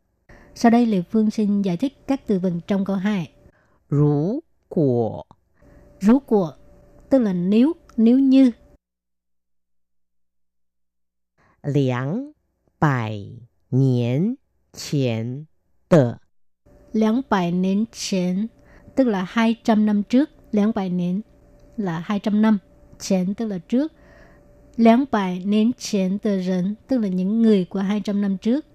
[0.54, 3.30] Sau đây Lê Phương xin giải thích các từ vựng trong câu 2.
[3.88, 5.26] 如果
[6.00, 6.56] Rú của
[7.10, 8.52] tức là nếu, nếu như.
[11.62, 12.32] 两
[12.78, 13.12] 百
[13.68, 14.36] 年
[14.72, 15.46] 前
[15.88, 16.20] 的
[16.92, 18.48] Láng bài nến chén
[18.96, 20.30] tức là 200 năm trước.
[20.52, 21.22] Láng bài nến
[21.76, 22.58] là 200 năm.
[22.98, 23.92] Chén tức là trước.
[24.76, 28.66] Láng bài nến chén tờ rấn tức là những người của 200 năm trước.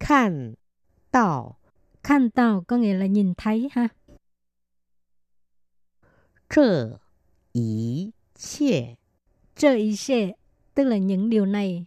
[0.00, 0.56] 看
[1.10, 1.56] 到
[2.02, 3.88] Khăn tàu có nghĩa là nhìn thấy ha.
[6.48, 6.98] 这
[7.52, 8.96] 一切
[9.54, 10.34] Trợ ý xe
[10.74, 11.86] tức là những điều này.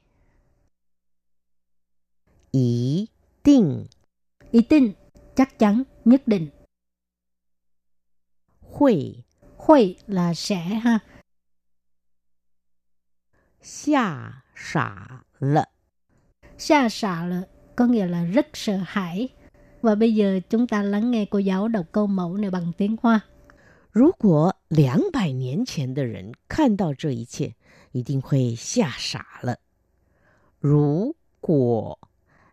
[2.51, 3.09] 一
[3.43, 3.87] 定
[4.51, 4.93] Ý tin,
[5.35, 6.49] chắc chắn, nhất định.
[8.61, 9.23] 会
[9.57, 10.99] Khuy là sẽ ha.
[13.61, 15.69] 吓傻了。
[16.57, 17.43] Xa xạ là
[17.75, 19.29] có nghĩa là rất sợ hãi.
[19.81, 22.95] Và bây giờ chúng ta lắng nghe cô giáo đọc câu mẫu này bằng tiếng
[23.01, 23.21] Hoa.
[23.91, 27.55] 如果两百年前的人看到这一切，
[27.91, 29.57] 一定会吓傻了。
[30.59, 31.99] 如果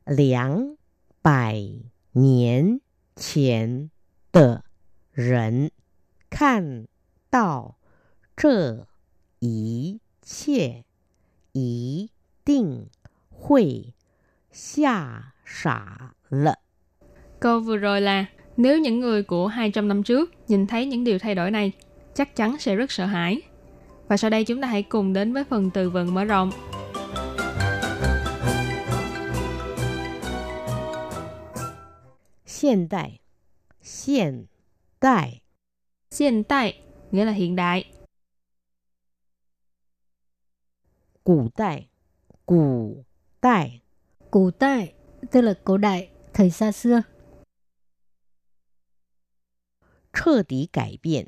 [0.05, 0.77] 两
[1.23, 1.62] 百
[2.12, 2.81] 年
[3.16, 3.90] 前
[4.33, 4.64] 的
[5.12, 5.71] 人
[6.29, 6.87] 看
[7.31, 7.79] 到
[8.37, 8.87] 这
[9.38, 10.85] 一切，
[11.56, 12.10] 一
[12.44, 12.89] 定
[13.30, 13.94] 会
[14.52, 16.56] 吓傻了。
[17.39, 18.26] Câu vừa rồi là
[18.58, 21.72] nếu những người của 200 năm trước nhìn thấy những điều thay đổi này,
[22.13, 23.41] chắc chắn sẽ rất sợ hãi.
[24.08, 26.52] Và sau đây chúng ta hãy cùng đến với phần từ vựng mở rộng.
[32.62, 33.20] Hiện đại
[34.06, 34.46] Hiện
[35.02, 35.41] đại
[36.20, 36.80] Hiện đại
[37.12, 37.86] nghĩa là hiện đại.
[41.25, 41.88] 古代，
[42.47, 43.05] 古
[43.40, 43.81] 代，
[44.31, 44.95] Cổ đại
[45.31, 47.03] tức là cổ đại, thời xa xưa.
[50.12, 51.27] 彻底改变，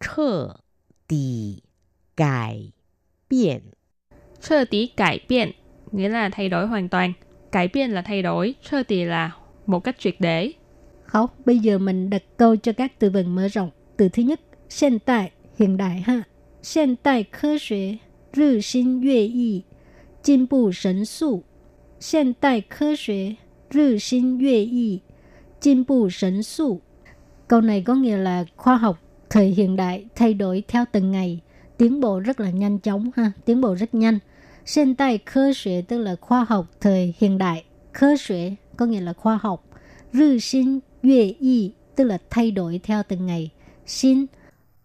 [0.00, 0.60] 彻
[1.06, 1.62] 底
[2.16, 2.72] 改
[3.28, 3.60] 变，
[4.40, 5.52] Sơ tí cải biện
[5.92, 7.12] nghĩa là thay đổi hoàn toàn.
[7.52, 9.36] Cải biện là thay đổi, sơ tí là
[9.66, 10.52] một cách triệt để.
[11.04, 13.70] Học, bây giờ mình đặt câu cho các từ vựng mở rộng.
[13.96, 14.40] Từ thứ nhất,
[14.80, 16.22] hiện đại, hiện đại ha.
[16.74, 17.98] Hiện đại科学
[18.32, 19.64] 日新月异，
[20.22, 21.44] 进步神速。
[22.00, 23.36] 现代科学
[23.70, 25.02] 日新月异，
[25.60, 26.80] 进步神速。
[27.48, 28.98] Câu này có nghĩa là khoa học
[29.30, 31.40] thời hiện đại thay đổi theo từng ngày,
[31.76, 34.18] tiến bộ rất là nhanh chóng ha, tiến bộ rất nhanh.
[34.66, 39.64] Hiện đại科学 tức là khoa học thời hiện đại,科学 có nghĩa là khoa học,
[40.12, 43.50] rư sinh yue y tức là thay đổi theo từng ngày,
[43.86, 44.26] xin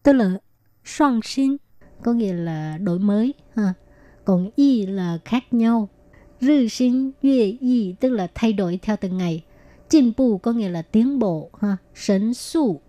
[0.04, 0.40] tức là
[0.86, 1.58] soạn sinh
[2.04, 3.74] có nghĩa là đổi mới ha.
[4.26, 5.90] Còn y là khác nhau.
[6.42, 9.44] Rư sinh yue y tức là thay đổi theo từng ngày.
[9.90, 11.78] 进步có nghĩa là tiến bộ ha.
[11.96, 12.82] Sấn su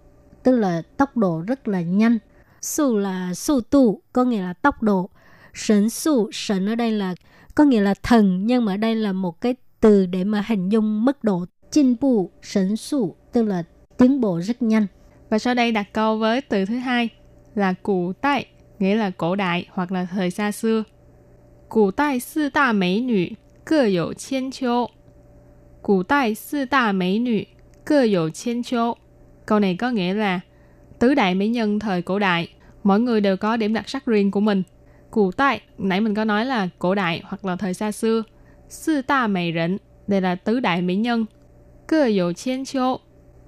[0.43, 2.19] tức là tốc độ rất là nhanh.
[2.61, 5.11] Su là su tu có nghĩa là tốc độ.
[5.55, 7.15] Sấn su, sấn ở đây là
[7.55, 10.69] có nghĩa là thần nhưng mà ở đây là một cái từ để mà hình
[10.69, 13.63] dung mức độ进步, sấn su tức là
[13.99, 14.87] tiến bộ rất nhanh.
[15.31, 17.09] Và sau đây đặt câu với từ thứ hai
[17.55, 18.47] là cổ đại,
[18.79, 20.85] nghĩa là cổ đại hoặc là thời xa xưa.
[21.69, 24.91] Cổ đại sư đa mỹ nữ各有千秋.
[25.83, 27.45] Cổ đại sư đa mỹ nữ
[27.85, 28.97] 各有千秋.
[29.47, 30.41] Câu này có nghĩa là
[30.99, 32.49] tứ đại mỹ nhân thời cổ đại,
[32.83, 34.63] mỗi người đều có điểm đặc sắc riêng của mình.
[35.11, 38.23] Cổ đại, nãy mình có nói là cổ đại hoặc là thời xa xưa.
[38.69, 41.27] Sư đa mỹ rịnh, đây là tứ đại mỹ nhân.
[41.87, 42.99] Cơ dụ千秋,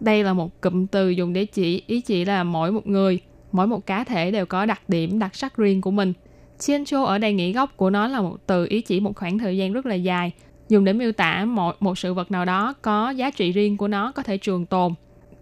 [0.01, 3.21] đây là một cụm từ dùng để chỉ ý chỉ là mỗi một người,
[3.52, 6.14] mỗi một cá thể đều có đặc điểm đặc sắc riêng của mình.
[6.60, 9.38] Chiên chô ở đây nghĩa gốc của nó là một từ ý chỉ một khoảng
[9.38, 10.32] thời gian rất là dài,
[10.70, 13.88] dùng để miêu tả một, một sự vật nào đó có giá trị riêng của
[13.88, 14.94] nó có thể trường tồn.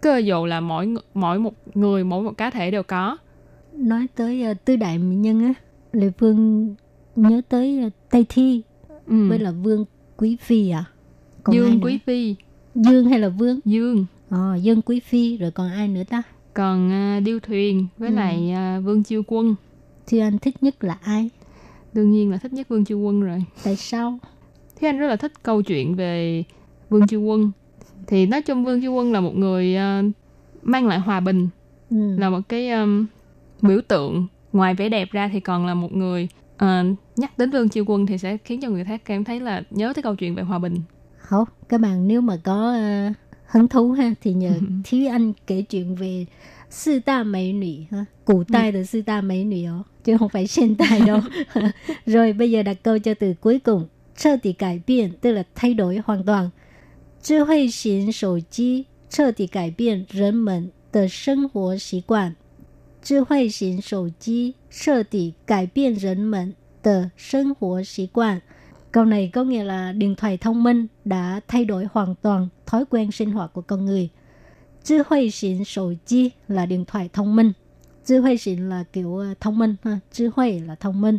[0.02, 3.18] Cơ dụ là mỗi mỗi một người, mỗi một cá thể đều có.
[3.74, 5.54] Nói tới uh, tứ đại mỹ nhân á,
[5.92, 6.76] Lê Phương
[7.16, 8.62] nhớ tới uh, Tây Thi
[9.10, 9.30] Ừ.
[9.30, 9.86] với là Vương
[10.18, 10.86] Quý Phi à?
[11.44, 11.80] Còn Dương?
[11.82, 12.36] Quý Phi,
[12.76, 13.60] Dương hay là Vương?
[13.66, 16.24] Dương, Ờ, Dương Quý Phi rồi còn ai nữa ta?
[16.54, 18.16] Còn à, Điêu Thuyền với Ừ.
[18.16, 19.56] lại à, Vương Chiêu Quân.
[20.08, 21.30] Thì anh thích nhất là ai?
[21.94, 23.44] Đương nhiên là thích nhất Vương Chiêu Quân rồi.
[23.64, 24.20] Tại sao?
[24.76, 26.44] Thế anh rất là thích câu chuyện về
[26.90, 27.52] Vương Chiêu Quân.
[28.08, 30.04] Thì nói chung Vương Chiêu Quân là một người ờ,
[30.64, 31.50] mang lại hòa bình,
[31.90, 32.16] Ừ.
[32.18, 33.06] là một cái um,
[33.62, 34.28] biểu tượng.
[34.54, 36.84] Ngoài vẻ đẹp ra thì còn là một người ờ,
[37.18, 39.94] nhắc đến Vương Chiêu Quân thì sẽ khiến cho người khác cảm thấy là nhớ
[39.96, 40.76] tới câu chuyện về hòa bình.
[41.18, 42.76] Không, các bạn nếu mà có
[43.10, 43.16] uh,
[43.49, 44.61] hứng thú ha thì nhờ Ừ.
[44.85, 46.27] Thúy Anh kể chuyện về
[46.71, 50.29] sư đa mỹ nữ ha, cổ đại là sư đa mỹ nữ đó, chứ không
[50.29, 51.21] phải hiện đại đâu.
[52.07, 56.51] Rồi bây giờ đặt câu cho từ cuối cùng,彻底改变 tức là thay đổi hoàn toàn.
[57.23, 62.37] 智慧型手机彻底改变人们的生活习惯。
[63.03, 68.43] 智慧型手机彻底改变人们的生活习惯。
[68.93, 72.85] Câu này có nghĩa là điện thoại thông minh đã thay đổi hoàn toàn thói
[72.91, 74.11] quen sinh hoạt của con người.
[74.85, 77.55] 智慧型手机 là điện thoại thông minh.
[78.05, 81.19] 智慧型là kiểu ờ, thông minh ha.智慧là thông minh.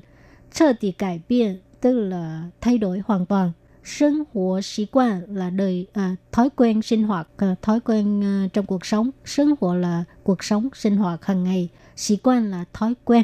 [0.51, 3.51] 彻底改变 tức là thay đổi hoàn toàn.
[3.83, 8.85] Sinh hoạt习quan là đời à, thói quen sinh hoạt, à, thói quen à, trong cuộc
[8.85, 9.11] sống.
[9.25, 11.69] Sinh hoạt là cuộc sống sinh hoạt hàng ngày.
[11.95, 13.23] Sĩ quan là thói quen.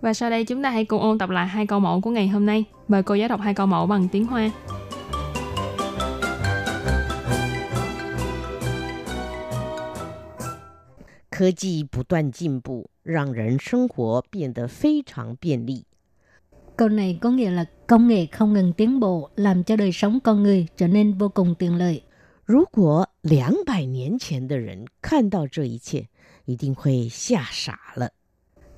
[0.00, 2.28] Và sau đây chúng ta hãy cùng ôn tập lại hai câu mẫu của ngày
[2.28, 2.64] hôm nay.
[2.88, 4.50] Mời cô giáo đọc hai câu mẫu bằng tiếng Hoa.
[11.30, 15.86] 科技不断进步，让人生活变得非常便利。
[16.76, 20.20] Câu này có nghĩa là công nghệ không ngừng tiến bộ, làm cho đời sống
[20.20, 22.02] con người trở nên vô cùng tiện lợi.
[22.44, 26.08] 如果两百年前的人看到这一切，
[26.44, 28.10] 一定会吓傻了。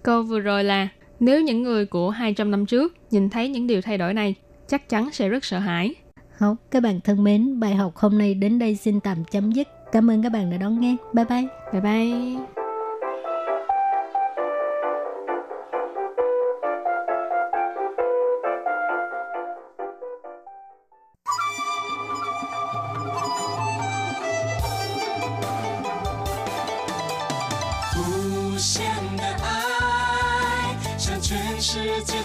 [0.03, 0.89] Câu vừa rồi là
[1.20, 4.36] nếu những người của 200 năm trước nhìn thấy những điều thay đổi này,
[4.68, 5.96] chắc chắn sẽ rất sợ hãi.
[6.38, 9.68] Học, các bạn thân mến, bài học hôm nay đến đây xin tạm chấm dứt.
[9.92, 10.96] Cảm ơn các bạn đã đón nghe.
[11.14, 11.48] Bye bye.
[11.74, 12.59] Bye bye.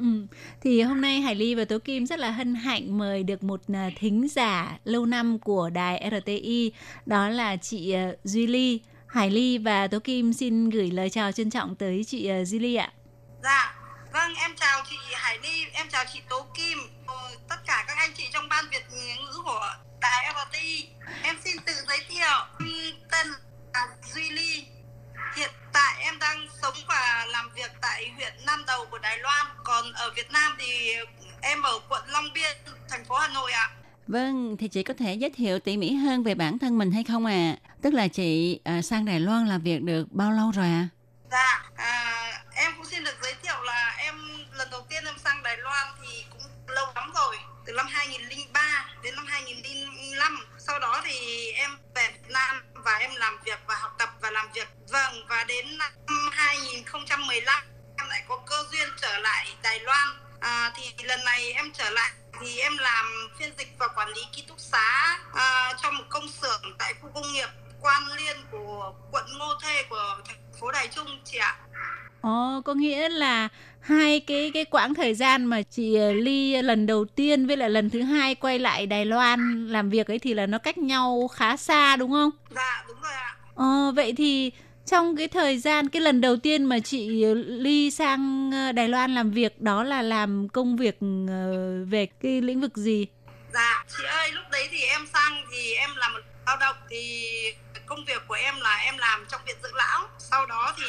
[0.00, 0.36] Ừ.
[0.60, 3.60] Thì hôm nay Hải Ly và Tố Kim rất là hân hạnh mời được một
[3.74, 6.72] à, thính giả lâu năm của đài RTI,
[7.06, 8.80] đó là chị à, Duy Ly.
[9.06, 12.58] Hải Ly và Tố Kim xin gửi lời chào trân trọng tới chị à, Duy
[12.58, 12.92] Ly ạ.
[13.42, 13.74] Dạ,
[14.12, 17.14] vâng em chào chị Hải Ly, em chào chị Tố Kim, ờ,
[17.48, 20.88] tất cả các anh chị trong ban Việt ngữ của đài RTI.
[21.22, 23.26] Em xin tự giới thiệu, em tên
[23.74, 24.64] là Duy Ly.
[25.36, 29.46] Hiện tại em đang sống và làm việc tại huyện Nam Đầu của Đài Loan.
[29.64, 30.94] Còn ở Việt Nam thì
[31.40, 32.56] em ở quận Long Biên,
[32.88, 33.70] thành phố Hà Nội ạ.
[34.06, 37.04] Vâng, thì chị có thể giới thiệu tỉ mỉ hơn về bản thân mình hay
[37.04, 37.56] không à?
[37.82, 40.88] Tức là chị à, sang Đài Loan làm việc được bao lâu rồi à?
[41.30, 44.14] Dạ, à, em cũng xin được giới thiệu là em
[44.52, 48.86] lần đầu tiên em sang Đài Loan thì cũng lâu lắm rồi, từ năm 2003
[49.02, 50.38] đến năm 2005.
[50.58, 51.70] Sau đó thì em
[52.30, 54.68] Nam và em làm việc và học tập và làm việc.
[54.88, 55.92] Vâng, và đến năm
[56.32, 57.64] 2015
[57.98, 60.08] em lại có cơ duyên trở lại Đài Loan.
[60.40, 62.10] À, thì lần này em trở lại
[62.40, 66.28] thì em làm phiên dịch và quản lý ký túc xá à, cho một công
[66.28, 67.48] xưởng tại khu công nghiệp
[67.80, 71.56] Quan Liên của quận Ngô Thê của thành phố Đài Trung chị ạ.
[72.20, 73.48] Ồ, có nghĩa là
[73.86, 77.70] hai cái cái quãng thời gian mà chị ờ, Ly lần đầu tiên với lại
[77.70, 81.28] lần thứ hai quay lại Đài Loan làm việc ấy thì là nó cách nhau
[81.34, 82.30] khá xa đúng không?
[82.50, 83.36] Dạ đúng rồi ạ.
[83.54, 84.52] Ờ, vậy thì
[84.86, 89.14] trong cái thời gian cái lần đầu tiên mà chị Ly sang ờ, Đài Loan
[89.14, 93.06] làm việc đó là làm công việc ờ, về cái lĩnh vực gì?
[93.54, 97.26] Dạ chị ơi lúc đấy thì em sang thì em làm một lao động thì
[97.86, 100.08] công việc của em là em làm trong viện dưỡng lão.
[100.18, 100.84] Sau đó thì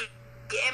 [0.49, 0.73] thì em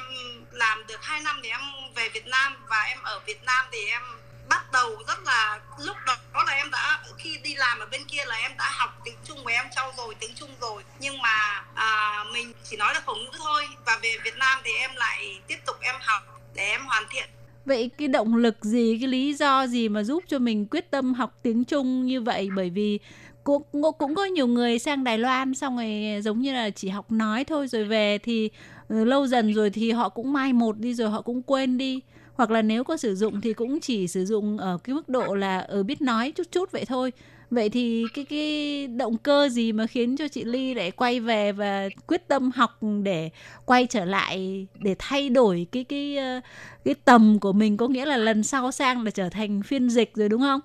[0.52, 1.60] làm được 2 năm thì em
[1.96, 4.02] về Việt Nam và em ở Việt Nam thì em
[4.50, 8.26] bắt đầu rất là lúc đó là em đã khi đi làm ở bên kia
[8.26, 11.66] là em đã học tiếng Trung và em trau dồi tiếng Trung rồi nhưng mà
[11.76, 15.40] à, mình chỉ nói được khẩu ngữ thôi và về Việt Nam thì em lại
[15.48, 17.30] tiếp tục em học để em hoàn thiện
[17.66, 21.14] Vậy cái động lực gì, cái lý do gì mà giúp cho mình quyết tâm
[21.14, 22.50] học tiếng Trung như vậy?
[22.56, 23.00] Bởi vì
[23.44, 23.64] cũng
[23.98, 27.44] cũng có nhiều người sang Đài Loan xong rồi giống như là chỉ học nói
[27.44, 28.50] thôi rồi về thì
[28.88, 32.02] Ừ, lâu dần rồi thì họ cũng mai một đi rồi họ cũng quên đi
[32.34, 35.36] hoặc là nếu có sử dụng thì cũng chỉ sử dụng ở cái mức độ
[35.36, 37.12] là ở biết nói chút chút vậy thôi
[37.52, 41.52] vậy thì cái cái động cơ gì mà khiến cho chị Ly lại quay về
[41.52, 43.30] và quyết tâm học để
[43.66, 46.40] quay trở lại, để thay đổi cái cái ờ,
[46.86, 50.12] cái tầm của mình có nghĩa là lần sau sang là trở thành phiên dịch
[50.16, 50.62] rồi, đúng không?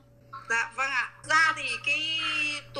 [0.50, 1.12] Dạ vâng ạ.
[1.28, 2.17] Ra thì cái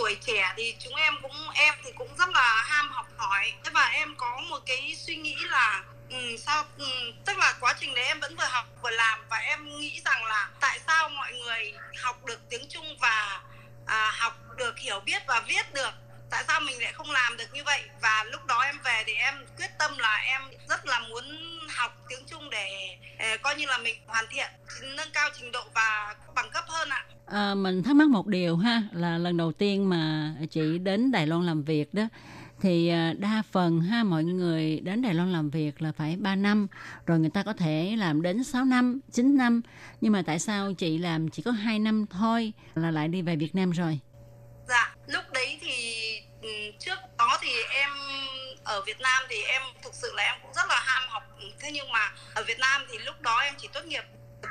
[0.09, 3.53] tuổi trẻ thì chúng em cũng em thì cũng rất là ham học hỏi.
[3.65, 7.75] Thế và em có một cái suy nghĩ là ừ, sao ừ, tức là quá
[7.81, 11.09] trình đấy em vẫn vừa học vừa làm và em nghĩ rằng là tại sao
[11.09, 13.41] mọi người học được tiếng Trung và
[13.87, 15.91] à, học được hiểu biết và viết được
[16.31, 17.83] tại sao mình lại không làm được như vậy?
[18.03, 21.25] Và lúc đó em về thì em quyết tâm là em rất là muốn
[21.77, 24.49] học tiếng Trung để eh, coi như là mình hoàn thiện
[24.97, 27.05] nâng cao trình độ và bằng cấp hơn ạ.
[27.27, 31.27] À, mình thắc mắc một điều ha là lần đầu tiên mà chị đến Đài
[31.27, 32.03] Loan làm việc đó
[32.61, 36.37] thì à, đa phần ha mọi người đến Đài Loan làm việc là phải 3
[36.37, 36.67] năm
[37.07, 39.63] rồi người ta có thể làm đến 6 năm, 9 năm.
[40.01, 43.37] Nhưng mà tại sao chị làm chỉ có 2 năm thôi là lại đi về
[43.37, 43.99] Việt Nam rồi?
[44.69, 45.98] Dạ, lúc đấy thì
[46.79, 47.91] trước đó thì em
[48.65, 51.23] ở Việt Nam thì em thực sự là em cũng rất là ham học
[51.61, 54.05] thế nhưng mà ở Việt Nam thì lúc đó em chỉ tốt nghiệp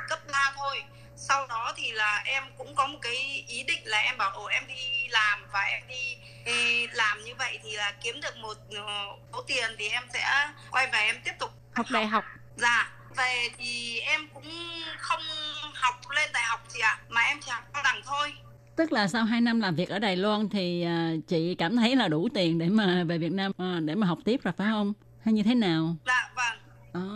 [0.08, 0.84] cấp 3 thôi
[1.16, 4.44] sau đó thì là em cũng có một cái ý định là em bảo ồ
[4.44, 9.06] em đi làm và em đi, làm như vậy thì là kiếm được một ờ,
[9.32, 12.24] số tiền thì em sẽ quay về em tiếp tục Học đại học.
[12.56, 14.50] Dạ, về thì em cũng
[14.98, 15.22] không
[15.74, 18.34] học lên đại học gì ạ, mà em chỉ học cao đẳng thôi.
[18.78, 21.96] Tức là sau 2 năm làm việc ở Đài Loan thì à, chị cảm thấy
[21.96, 24.68] là đủ tiền để mà về Việt Nam à, để mà học tiếp rồi phải
[24.70, 24.92] không?
[25.24, 25.96] Hay như thế nào?
[26.06, 26.58] Dạ vâng.
[26.92, 27.06] À.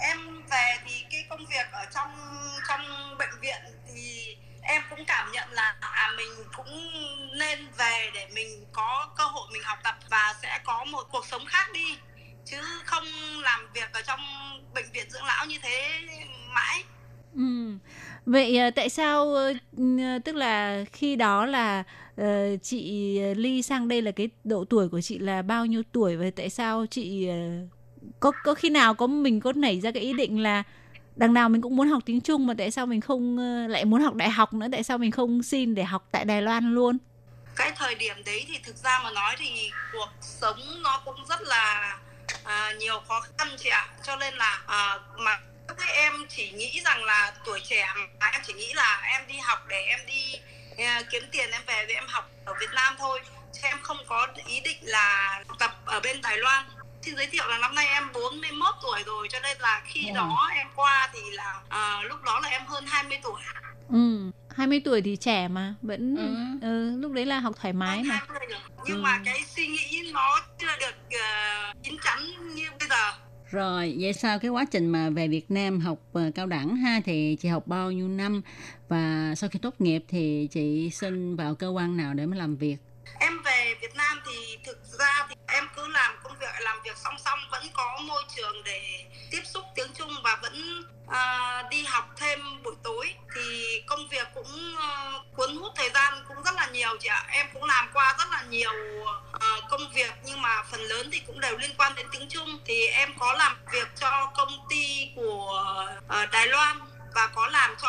[0.00, 0.18] Em
[0.50, 2.10] về thì cái công việc ở trong
[2.68, 2.80] trong
[3.18, 3.56] bệnh viện
[3.94, 6.90] thì em cũng cảm nhận là à mình cũng
[7.38, 11.26] nên về để mình có cơ hội mình học tập và sẽ có một cuộc
[11.26, 11.98] sống khác đi
[12.44, 13.04] chứ không
[13.42, 14.20] làm việc ở trong
[14.74, 16.00] bệnh viện dưỡng lão như thế
[16.54, 16.84] mãi.
[17.34, 17.78] Ừ.
[18.26, 21.84] Vậy ờ, tại sao ờ, ờ, tức là khi đó là
[22.62, 26.16] chị Ly sang đây là cái độ tuổi của chị là bao nhiêu tuổi?
[26.16, 27.28] Và tại sao chị
[28.20, 30.62] có có khi nào có mình có nảy ra cái ý định là
[31.16, 33.38] đằng nào mình cũng muốn học tiếng Trung mà tại sao mình không
[33.68, 34.66] lại muốn học đại học nữa?
[34.72, 36.98] Tại sao mình không xin để học tại Đài Loan luôn?
[37.56, 41.42] Cái thời điểm đấy thì thực ra mà nói thì cuộc sống nó cũng rất
[41.42, 41.98] là
[42.44, 43.88] à, nhiều khó khăn chị ạ.
[44.06, 45.38] Cho nên là à, mà
[45.68, 47.88] các em chỉ nghĩ rằng là tuổi trẻ
[48.20, 50.40] mà em chỉ nghĩ là em đi học để em đi
[50.84, 53.20] à, kiếm tiền em về để em học ở Việt Nam thôi
[53.52, 56.64] chứ em không có ý định là học tập ở bên Đài Loan
[57.02, 60.14] xin giới thiệu là năm nay em 41 tuổi rồi cho nên là khi Wow.
[60.14, 63.40] đó em qua thì là à, lúc đó là em hơn 20 tuổi
[63.92, 66.66] ừ 20 tuổi thì trẻ mà vẫn Ừ.
[66.68, 68.60] ừ, lúc đấy là học thoải mái mà 20 rồi.
[68.84, 69.02] nhưng Ừ.
[69.02, 73.12] mà cái suy nghĩ nó chưa được uh, chín chắn như bây giờ
[73.50, 77.00] rồi, vậy sau cái quá trình mà về Việt Nam học uh, cao đẳng ha
[77.04, 78.42] thì chị học bao nhiêu năm
[78.88, 82.56] và sau khi tốt nghiệp thì chị xin vào cơ quan nào để mà làm
[82.56, 82.76] việc?
[83.20, 86.96] Em về Việt Nam thì thực ra thì em cứ làm công việc làm việc
[86.96, 91.84] song song vẫn có môi trường để tiếp xúc tiếng Trung và vẫn uh, đi
[91.84, 93.14] học thêm buổi tối.
[93.34, 97.24] Thì công việc cũng uh, cuốn hút thời gian cũng rất là nhiều chị ạ.
[97.30, 98.72] Em cũng làm qua rất là nhiều
[99.30, 102.58] uh, công việc nhưng mà phần lớn thì cũng đều liên quan đến tiếng Trung.
[102.64, 105.64] Thì em có làm việc cho công ty của
[105.98, 106.78] uh, Đài Loan
[107.14, 107.88] và có làm cho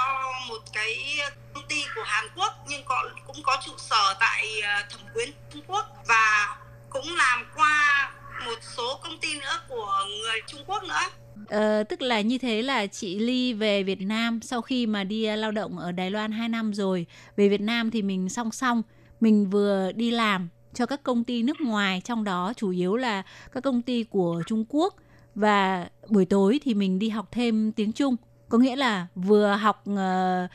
[0.50, 1.20] một cái
[1.54, 5.30] công ty của Hàn Quốc nhưng có cũng có trụ sở tại ờ, Thẩm Quyến
[5.54, 6.58] Trung Quốc và
[6.90, 8.12] cũng làm qua
[8.46, 11.02] một số công ty nữa của người Trung Quốc nữa.
[11.48, 15.26] Ờ, tức là như thế là chị Ly về Việt Nam sau khi mà đi
[15.26, 17.06] ờ, lao động ở Đài Loan 2 năm rồi
[17.36, 18.82] về Việt Nam thì mình song song
[19.20, 23.24] mình vừa đi làm cho các công ty nước ngoài trong đó chủ yếu là
[23.52, 24.96] các công ty của Trung Quốc
[25.36, 28.16] và buổi tối thì mình đi học thêm tiếng Trung
[28.50, 30.48] có nghĩa là vừa học ờ,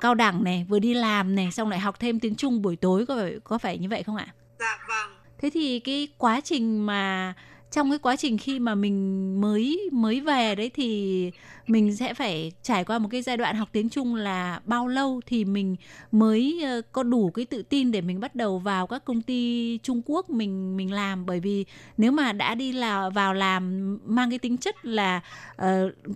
[0.00, 3.06] cao đẳng này vừa đi làm này xong lại học thêm tiếng Trung buổi tối
[3.06, 4.26] có phải có phải như vậy không ạ?
[4.58, 5.10] Dạ vâng.
[5.38, 7.34] Thế thì cái quá trình mà
[7.70, 11.30] trong cái quá trình khi mà mình mới mới về đấy thì
[11.66, 15.20] mình sẽ phải trải qua một cái giai đoạn học tiếng Trung là bao lâu
[15.26, 15.76] thì mình
[16.12, 19.78] mới ờ, có đủ cái tự tin để mình bắt đầu vào các công ty
[19.82, 21.26] Trung Quốc mình mình làm.
[21.26, 21.64] Bởi vì
[21.96, 25.20] nếu mà đã đi là vào làm mang cái tính chất là
[25.62, 25.66] uh,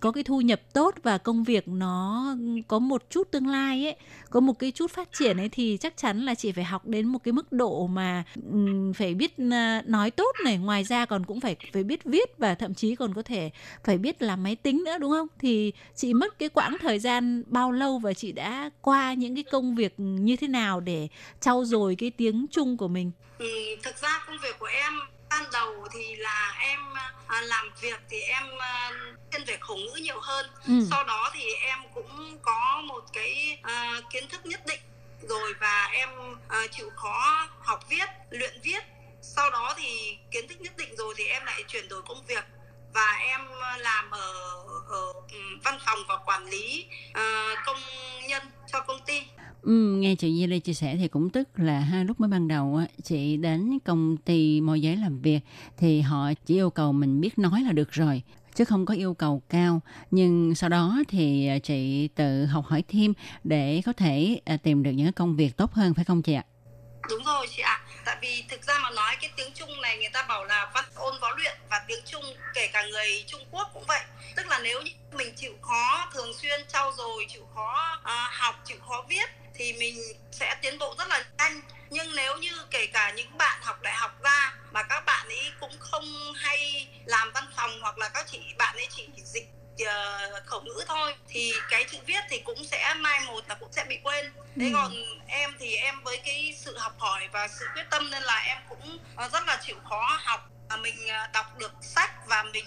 [0.01, 2.27] có cái thu nhập tốt và công việc nó
[2.69, 3.97] có một chút tương lai ấy
[4.31, 7.07] có một cái chút phát triển ấy thì chắc chắn là chị phải học đến
[7.07, 10.59] một cái mức độ mà um, phải biết uh, nói tốt này.
[10.59, 13.51] Ngoài ra còn cũng phải phải biết viết và thậm chí còn có thể
[13.85, 15.27] phải biết làm máy tính nữa đúng không?
[15.39, 19.45] Thì chị mất cái quãng thời gian bao lâu và chị đã qua những cái
[19.45, 21.09] công việc như thế nào để
[21.41, 23.13] trau dồi cái tiếng Trung của mình?
[23.39, 23.49] Ừ,
[23.83, 24.93] thực ra công việc của em
[25.31, 26.81] ban đầu thì là em
[27.27, 28.91] à, làm việc thì em à,
[29.33, 30.47] thiên về khẩu ngữ nhiều hơn.
[30.67, 30.73] Ừ.
[30.91, 34.81] sau đó thì em cũng có một cái à, kiến thức nhất định.
[35.29, 36.09] Rồi và em
[36.49, 38.83] à, chịu khó học viết luyện viết
[39.23, 42.45] sau đó thì kiến thức nhất định rồi thì em lại chuyển đổi công việc
[42.95, 44.33] và em à, làm ở,
[44.89, 47.77] ở ừ, văn phòng và quản lý à, công
[48.29, 48.43] nhân
[48.73, 49.23] cho công ty
[49.63, 52.49] Ừ, nghe chị Di Lê chia sẻ thì cũng tức là ha lúc mới ban
[52.49, 55.41] đầu á, chị đến công ty môi giới làm việc
[55.77, 58.23] thì họ chỉ yêu cầu mình biết nói là được rồi
[58.55, 62.85] chứ không có yêu cầu cao nhưng sau đó thì à, chị tự học hỏi
[62.89, 63.13] thêm
[63.45, 66.45] để có thể à, tìm được những công việc tốt hơn phải không chị ạ?
[67.11, 67.81] Đúng rồi chị ạ.
[68.05, 70.85] Tại vì thực ra mà nói cái tiếng Trung này người ta bảo là văn
[70.95, 74.01] ôn võ luyện và tiếng Trung kể cả người Trung Quốc cũng vậy.
[74.37, 78.55] Tức là nếu như mình chịu khó thường xuyên trau dồi, chịu khó à, học,
[78.65, 79.97] chịu khó viết thì mình
[80.33, 81.61] sẽ tiến bộ rất là nhanh.
[81.91, 85.53] Nhưng nếu như kể cả những bạn học đại học ra mà các bạn ấy
[85.61, 89.49] cũng không hay làm văn phòng hoặc là các chị bạn ấy chỉ dịch
[89.83, 93.73] ờ, khẩu ngữ thôi thì cái chữ viết thì cũng sẽ mai một là cũng
[93.73, 94.27] sẽ bị quên.
[94.57, 94.71] Thế Ừ.
[94.75, 94.93] còn
[95.27, 98.59] em thì em với cái sự học hỏi và sự quyết tâm nên là em
[98.69, 100.49] cũng ờ, rất là chịu khó học.
[100.83, 102.65] Mình ờ, đọc được sách và mình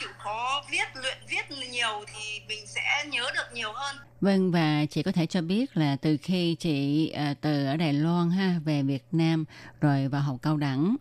[0.00, 3.96] chịu khó viết luyện viết nhiều thì mình sẽ nhớ được nhiều hơn.
[4.20, 8.30] Vâng và chị có thể cho biết là từ khi chị từ ở Đài Loan
[8.30, 9.44] ha về Việt Nam
[9.80, 10.96] rồi vào học cao đẳng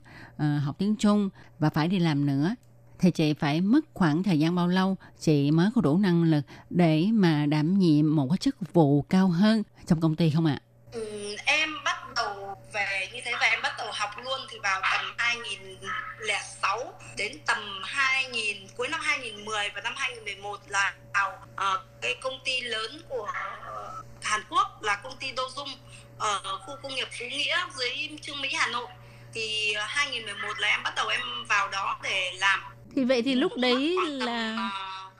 [0.65, 1.29] học tiếng Trung
[1.59, 2.55] và phải đi làm nữa
[3.03, 6.41] thì chị phải mất khoảng thời gian bao lâu chị mới có đủ năng lực
[6.69, 10.59] để mà đảm nhiệm một cái chức vụ cao hơn trong công ty không ạ?
[10.91, 14.81] Ừ, em bắt đầu về như thế và em bắt đầu học luôn thì vào
[14.81, 22.15] tầm 2006 đến tầm 2000 cuối năm 2010 và năm 2011 là vào uh, cái
[22.21, 23.27] công ty lớn của
[23.65, 25.75] ờ, Hàn Quốc là công ty Dojung
[26.17, 28.87] ở khu công nghiệp Phú Nghĩa dưới Trương Mỹ Hà Nội
[29.33, 33.35] thì ờ, 2011 là em bắt đầu em vào đó để làm thì vậy thì
[33.35, 34.71] lúc đấy là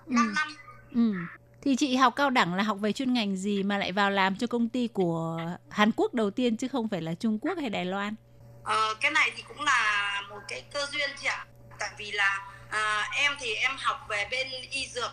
[0.08, 0.58] 5 năm
[0.96, 1.14] ừ.
[1.62, 4.36] Thì chị học cao đẳng là học về chuyên ngành gì mà lại vào làm
[4.36, 7.70] cho công ty của Hàn Quốc đầu tiên chứ không phải là Trung Quốc hay
[7.70, 8.16] Đài Loan?
[8.64, 11.46] Ờ, cái này thì cũng là một cái cơ duyên chị ạ.
[11.80, 15.12] Tại vì là à, em thì em học về bên y dược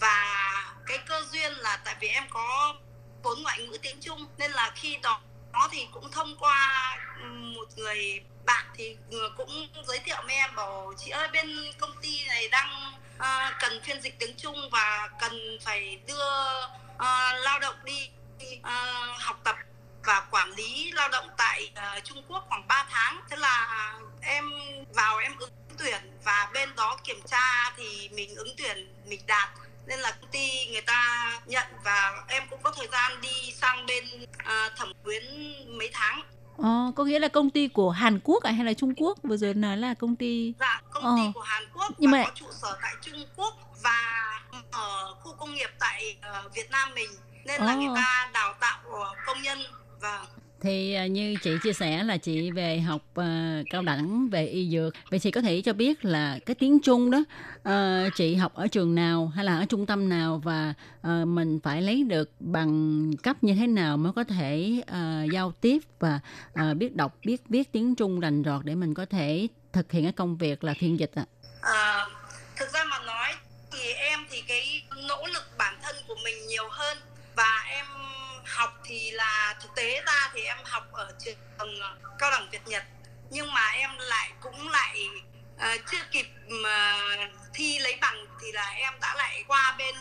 [0.00, 0.44] và
[0.86, 2.74] cái cơ duyên là tại vì em có
[3.22, 5.20] vốn ngoại ngữ tiếng Trung nên là khi đó
[5.52, 6.96] đó thì cũng thông qua
[7.30, 11.92] một người bạn thì ừ, cũng giới thiệu với em bảo chị ơi bên công
[12.02, 17.58] ty này đang uh, cần phiên dịch tiếng Trung và cần phải đưa uh, lao
[17.60, 18.10] động đi
[18.58, 19.56] uh, học tập
[20.04, 23.20] và quản lý lao động tại uh, Trung Quốc khoảng 3 tháng.
[23.30, 24.50] Thế là em
[24.94, 29.48] vào em ứng tuyển và bên đó kiểm tra thì mình ứng tuyển mình đạt
[29.86, 33.86] nên là công ty người ta nhận và em cũng có thời gian đi sang
[33.86, 35.22] bên uh, thẩm quyến
[35.78, 36.22] mấy tháng
[36.58, 39.18] Ờ, có nghĩa là công ty của Hàn Quốc à, hay là Trung Quốc?
[39.22, 41.30] Vừa rồi nói là công ty Dạ, công ty ờ.
[41.34, 44.00] của Hàn Quốc Nhưng mà- có trụ sở tại Trung Quốc và
[44.72, 47.10] ở khu công nghiệp tại ờ, Việt Nam mình
[47.44, 47.78] nên là Ồ.
[47.80, 49.58] người ta đào tạo ờ, công nhân
[50.00, 50.26] và
[50.62, 53.24] thì à, như chị chia sẻ là chị về học uh,
[53.70, 54.94] cao đẳng về y dược.
[55.10, 57.18] Vậy chị có thể cho biết là cái tiếng Trung đó
[57.68, 61.60] uh, chị học ở trường nào hay là ở trung tâm nào và uh, mình
[61.62, 66.20] phải lấy được bằng cấp như thế nào mới có thể uh, giao tiếp và
[66.52, 70.02] uh, biết đọc biết viết tiếng Trung rành rọt để mình có thể thực hiện
[70.02, 71.24] cái công việc là phiên dịch ạ.
[71.60, 72.08] Ờ,
[72.56, 73.28] thực ra mà nói
[73.72, 76.98] thì em thì cái nỗ lực bản thân của mình nhiều hơn
[77.36, 77.64] và
[78.62, 81.66] học thì là thực tế ra thì em học ở trường ờ,
[82.18, 82.84] cao đẳng Việt Nhật.
[83.30, 85.08] Nhưng mà em lại cũng lại
[85.56, 89.94] uh, chưa kịp uh, thi lấy bằng thì là em đã lại qua bên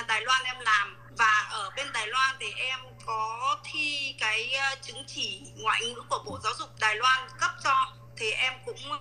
[0.00, 0.98] uh, Đài Loan em làm.
[1.18, 6.02] Và ở bên Đài Loan thì em có thi cái uh, chứng chỉ ngoại ngữ
[6.08, 7.92] của Bộ Giáo dục Đài Loan cấp cho.
[8.16, 9.00] Thì em cũng uh,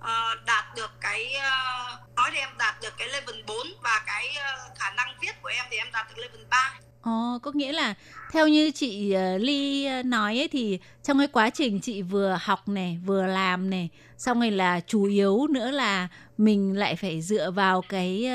[0.00, 4.36] uh, đạt được cái uh, nói thì em đạt được cái level 4 và cái
[4.36, 7.72] uh, khả năng viết của em thì em đạt được level 3 Ồ, có nghĩa
[7.72, 7.94] là
[8.32, 12.38] theo như chị ờ, Ly ờ, nói ấy, thì trong cái quá trình chị vừa
[12.40, 13.88] học này, vừa làm này,
[14.18, 18.28] xong rồi là chủ yếu nữa là mình lại phải dựa vào cái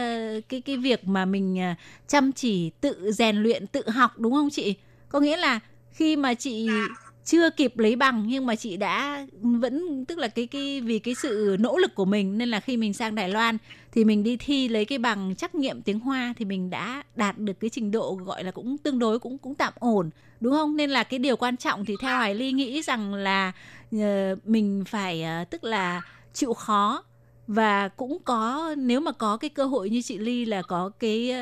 [0.49, 1.59] cái cái việc mà mình
[2.07, 4.76] chăm chỉ tự rèn luyện, tự học đúng không chị?
[5.09, 5.59] Có nghĩa là
[5.91, 10.28] khi mà chị dạ chưa kịp lấy bằng nhưng mà chị đã vẫn tức là
[10.28, 13.30] cái cái vì cái sự nỗ lực của mình nên là khi mình sang Đài
[13.30, 13.57] Loan
[13.91, 17.38] thì mình đi thi lấy cái bằng trắc nghiệm tiếng Hoa thì mình đã đạt
[17.38, 20.09] được cái trình độ gọi là cũng tương đối cũng cũng tạm ổn
[20.39, 20.78] đúng không?
[20.78, 23.51] Nên là cái điều quan trọng thì theo Hải Ly nghĩ rằng là
[23.91, 26.01] ờ, mình phải ờ, tức là
[26.34, 27.03] chịu khó.
[27.47, 31.34] Và cũng có nếu mà có cái cơ hội như chị Ly là có cái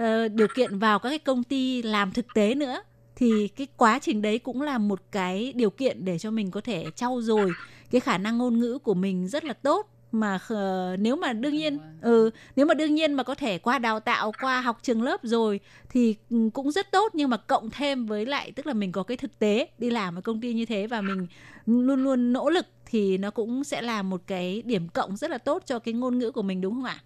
[0.00, 2.82] uh, điều kiện vào các cái công ty làm thực tế nữa
[3.16, 6.60] thì cái quá trình đấy cũng là một cái điều kiện để cho mình có
[6.60, 7.56] thể trau dồi
[7.90, 9.90] cái khả năng ngôn ngữ của mình rất là tốt.
[10.12, 13.78] Mà khờ- nếu mà đương nhiên ừ nếu mà đương nhiên mà có thể qua
[13.78, 17.14] đào tạo qua học trường lớp rồi thì ừ, cũng rất tốt.
[17.14, 20.14] Nhưng mà cộng thêm với lại tức là mình có cái thực tế đi làm
[20.18, 21.26] ở công ty như thế và mình
[21.66, 25.38] luôn luôn nỗ lực thì nó cũng sẽ là một cái điểm cộng rất là
[25.38, 27.02] tốt cho cái ngôn ngữ của mình đúng không ạ?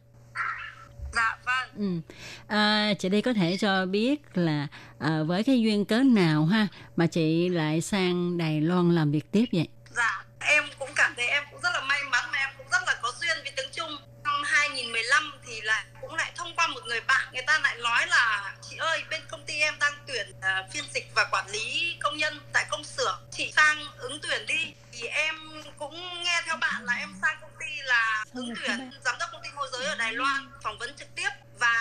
[1.18, 2.12] Dạ vâng Ừ.
[2.46, 4.66] À, chị đây có thể cho biết là
[4.98, 6.66] à, với cái duyên cớ nào ha
[6.96, 9.68] mà chị lại sang Đài Loan làm việc tiếp vậy?
[9.96, 12.82] Dạ, em cũng cảm thấy em cũng rất là may mắn mà em cũng rất
[12.86, 13.96] là có duyên với tiếng Trung.
[14.24, 18.06] Năm 2015 thì lại cũng lại thông qua một người bạn, người ta lại nói
[18.06, 21.96] là chị ơi bên công ty em đang tuyển ờ, phiên dịch và quản lý
[22.00, 24.72] công nhân tại công xưởng, chị sang ứng tuyển đi.
[24.92, 25.34] Thì em
[25.78, 27.50] cũng nghe theo bạn là em sang công
[27.84, 31.14] là ứng tuyển giám đốc công ty môi giới ở Đài Loan phỏng vấn trực
[31.14, 31.28] tiếp
[31.60, 31.74] và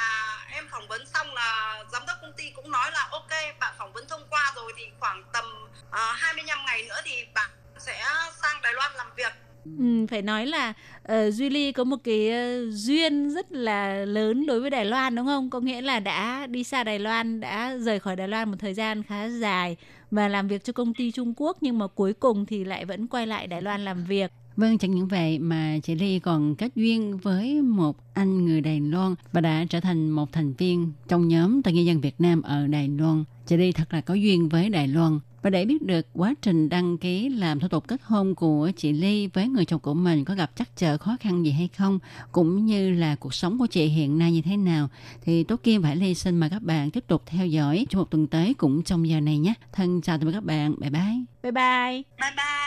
[0.51, 3.29] em phỏng vấn xong là giám đốc công ty cũng nói là ok
[3.59, 5.45] bạn phỏng vấn thông qua rồi thì khoảng tầm
[5.89, 8.03] uh, 25 ngày nữa thì bạn sẽ
[8.41, 9.33] sang Đài Loan làm việc
[9.79, 10.73] Ừ, phải nói là
[11.11, 15.15] uh, Duy Ly có một cái ờ, duyên rất là lớn đối với Đài Loan
[15.15, 15.49] đúng không?
[15.49, 18.73] Có nghĩa là đã đi xa Đài Loan, đã rời khỏi Đài Loan một thời
[18.73, 19.77] gian khá dài
[20.11, 23.07] và làm việc cho công ty Trung Quốc nhưng mà cuối cùng thì lại vẫn
[23.07, 24.31] quay lại Đài Loan làm việc.
[24.57, 28.81] Vâng, chẳng những vậy mà chị Ly còn kết duyên với một anh người Đài
[28.81, 32.41] Loan và đã trở thành một thành viên trong nhóm toàn nhân dân Việt Nam
[32.41, 33.23] ở Đài Loan.
[33.45, 35.19] Chị Ly thật là có duyên với Đài Loan.
[35.41, 38.91] Và để biết được quá trình đăng ký làm thủ tục kết hôn của chị
[38.91, 41.99] Ly với người chồng của mình có gặp trắc trở khó khăn gì hay không,
[42.31, 44.89] cũng như là cuộc sống của chị hiện nay như thế nào,
[45.21, 47.99] thì Tố Kim và Hải Ly xin mời các bạn tiếp tục theo dõi trong
[47.99, 49.53] một tuần tới cũng trong giờ này nhé.
[49.71, 50.75] Thân chào tạm biệt các bạn.
[50.79, 51.01] Bye bye.
[51.43, 52.03] Bye bye.
[52.19, 52.66] bye bye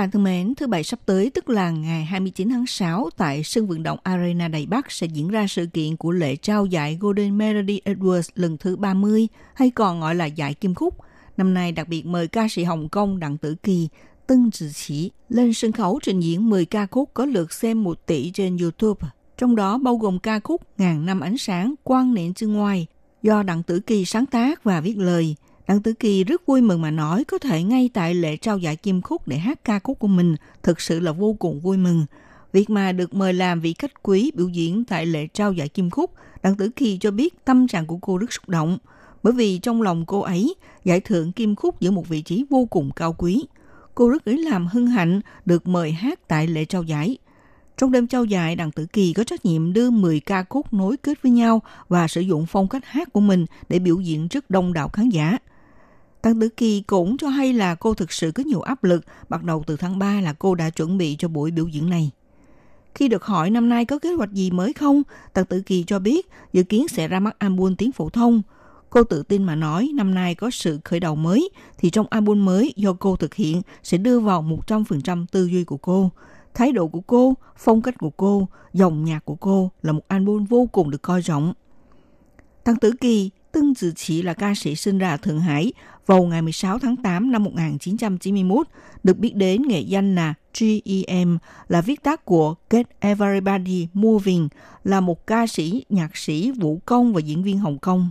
[0.00, 3.66] Bạn thân mến, thứ Bảy sắp tới tức là ngày 29 tháng 6 tại sân
[3.66, 7.38] vận động Arena Đài Bắc sẽ diễn ra sự kiện của lễ trao giải Golden
[7.38, 10.94] Melody Awards lần thứ 30 hay còn gọi là giải Kim Khúc.
[11.36, 13.88] Năm nay đặc biệt mời ca sĩ Hồng Kông Đặng Tử Kỳ,
[14.26, 18.06] Tân Trì Chỉ lên sân khấu trình diễn 10 ca khúc có lượt xem 1
[18.06, 19.08] tỷ trên YouTube.
[19.38, 22.86] Trong đó bao gồm ca khúc Ngàn năm ánh sáng, Quang niệm chương ngoài
[23.22, 25.36] do Đặng Tử Kỳ sáng tác và viết lời–
[25.70, 28.76] Đặng Tử Kỳ rất vui mừng mà nói có thể ngay tại lễ trao giải
[28.76, 32.06] Kim Khúc để hát ca khúc của mình thực sự là vô cùng vui mừng.
[32.52, 35.90] Việc mà được mời làm vị khách quý biểu diễn tại lễ trao giải Kim
[35.90, 36.10] Khúc,
[36.42, 38.78] Đặng Tử Kỳ cho biết tâm trạng của cô rất xúc động,
[39.22, 40.54] bởi vì trong lòng cô ấy,
[40.84, 43.44] giải thưởng Kim Khúc giữ một vị trí vô cùng cao quý.
[43.94, 47.18] Cô rất lấy làm hân hạnh được mời hát tại lễ trao giải.
[47.76, 50.96] Trong đêm trao giải, Đặng Tử Kỳ có trách nhiệm đưa 10 ca khúc nối
[50.96, 54.50] kết với nhau và sử dụng phong cách hát của mình để biểu diễn trước
[54.50, 55.38] đông đảo khán giả–
[56.22, 59.44] Tăng Tử Kỳ cũng cho hay là cô thực sự có nhiều áp lực, bắt
[59.44, 62.10] đầu từ tháng 3 là cô đã chuẩn bị cho buổi biểu diễn này.
[62.94, 65.02] Khi được hỏi năm nay có kế hoạch gì mới không,
[65.32, 68.42] Tăng Tử Kỳ cho biết dự kiến sẽ ra mắt album tiếng phổ thông.
[68.90, 72.44] Cô tự tin mà nói năm nay có sự khởi đầu mới, thì trong album
[72.44, 76.10] mới do cô thực hiện sẽ đưa vào 100% tư duy của cô.
[76.54, 80.44] Thái độ của cô, phong cách của cô, dòng nhạc của cô là một album
[80.44, 81.52] vô cùng được coi trọng.
[82.64, 85.72] Tăng Tử Kỳ tương Tử Chỉ là ca sĩ sinh ra ở Thượng Hải
[86.06, 88.66] vào ngày 16 tháng 8 năm 1991,
[89.02, 91.38] được biết đến nghệ danh là GEM,
[91.68, 94.48] là viết tắt của Get Everybody Moving,
[94.84, 98.10] là một ca sĩ, nhạc sĩ, vũ công và diễn viên Hồng Kông.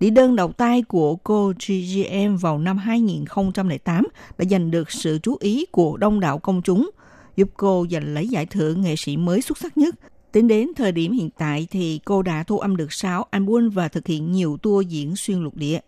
[0.00, 4.06] Đĩa đơn đầu tay của cô GGM vào năm 2008
[4.38, 6.90] đã giành được sự chú ý của đông đảo công chúng,
[7.36, 9.94] giúp cô giành lấy giải thưởng nghệ sĩ mới xuất sắc nhất
[10.32, 13.88] Tính đến thời điểm hiện tại thì cô đã thu âm được 6 album và
[13.88, 15.80] thực hiện nhiều tour diễn xuyên lục địa.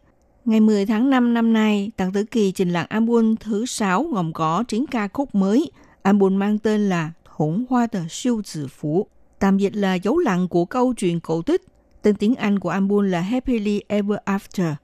[0.45, 4.33] Ngày 10 tháng 5 năm nay, Tăng Tử Kỳ trình làng album thứ 6 gồm
[4.33, 5.71] có 9 ca khúc mới.
[6.03, 9.07] Album mang tên là Hỗn Hoa tờ siêu tử phú,
[9.39, 11.63] tạm dịch là dấu lặng của câu chuyện cổ tích.
[12.03, 14.75] Tên tiếng Anh của album là Happily Ever After.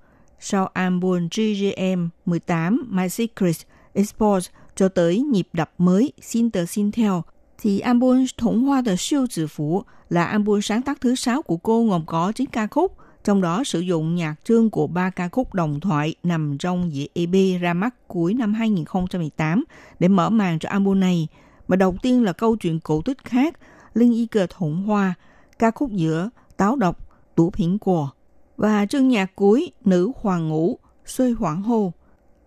[0.40, 3.56] Sau album GGM 18 My Secret
[3.92, 7.22] expose cho tới nhịp đập mới Sinter Sintel theo
[7.58, 11.56] thì album Thủng Hoa The Siêu Tử Phủ là album sáng tác thứ sáu của
[11.56, 15.28] cô gồm có 9 ca khúc, trong đó sử dụng nhạc trương của ba ca
[15.28, 19.64] khúc đồng thoại nằm trong dĩa EP ra mắt cuối năm 2018
[19.98, 21.28] để mở màn cho album này.
[21.68, 23.58] Mà đầu tiên là câu chuyện cổ tích khác,
[23.94, 25.14] Linh Y Cờ Thủng Hoa,
[25.58, 26.98] ca khúc giữa Táo Độc,
[27.34, 28.08] Tủ Phiển Của
[28.56, 31.92] và chương nhạc cuối Nữ Hoàng Ngũ, Xuôi Hoảng hồ.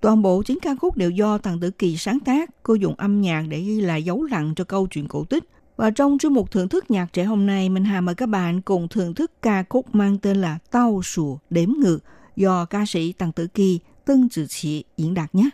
[0.02, 3.22] Toàn bộ chính ca khúc đều do Tần Tử Kỳ sáng tác, cô dùng âm
[3.22, 5.43] nhạc để ghi lại dấu lặng cho câu chuyện cổ tích.
[5.78, 8.62] Và trong chương mục thưởng thức nhạc trẻ hôm nay, mình Hà mời các bạn
[8.62, 11.99] cùng thưởng thức ca khúc mang tên là Tao Sùa Đếm Ngược
[12.36, 15.49] do ca sĩ Tần Tử Kỳ, Tân Trừ Chị diễn đạt nhé.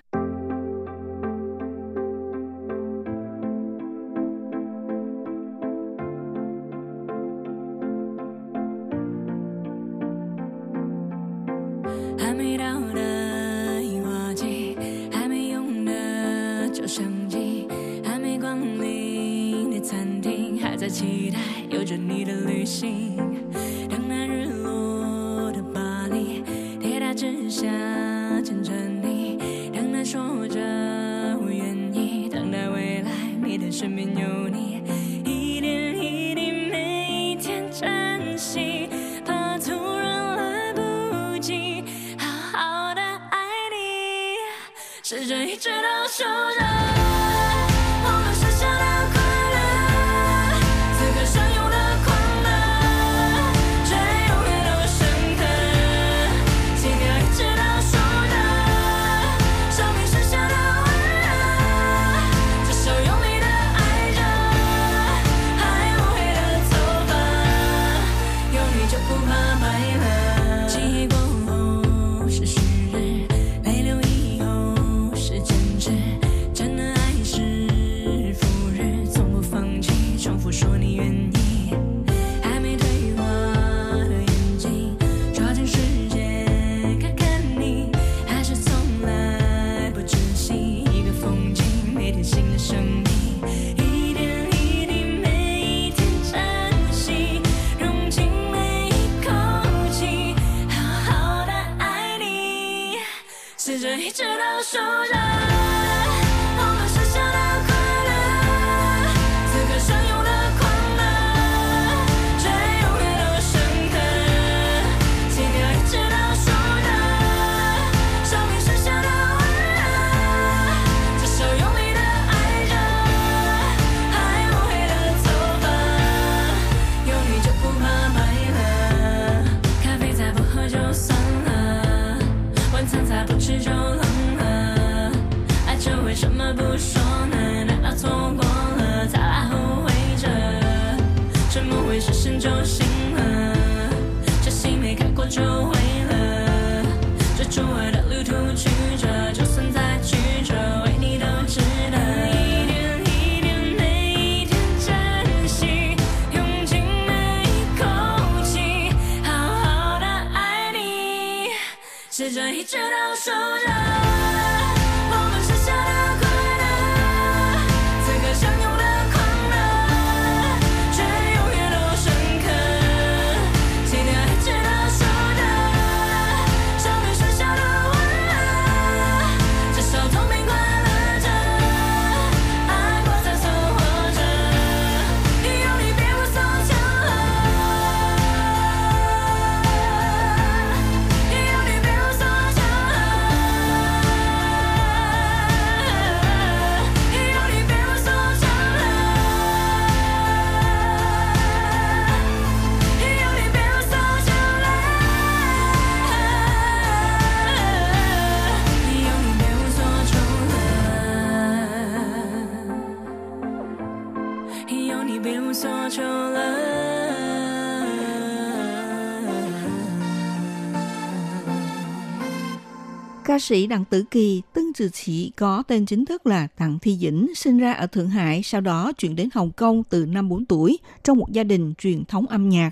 [223.38, 226.97] Ca sĩ Đặng Tử Kỳ, Tân Trừ Chỉ có tên chính thức là Đặng Thi
[226.97, 230.45] Dĩnh, sinh ra ở Thượng Hải, sau đó chuyển đến Hồng Kông từ năm 4
[230.45, 232.69] tuổi trong một gia đình truyền thống âm nhạc.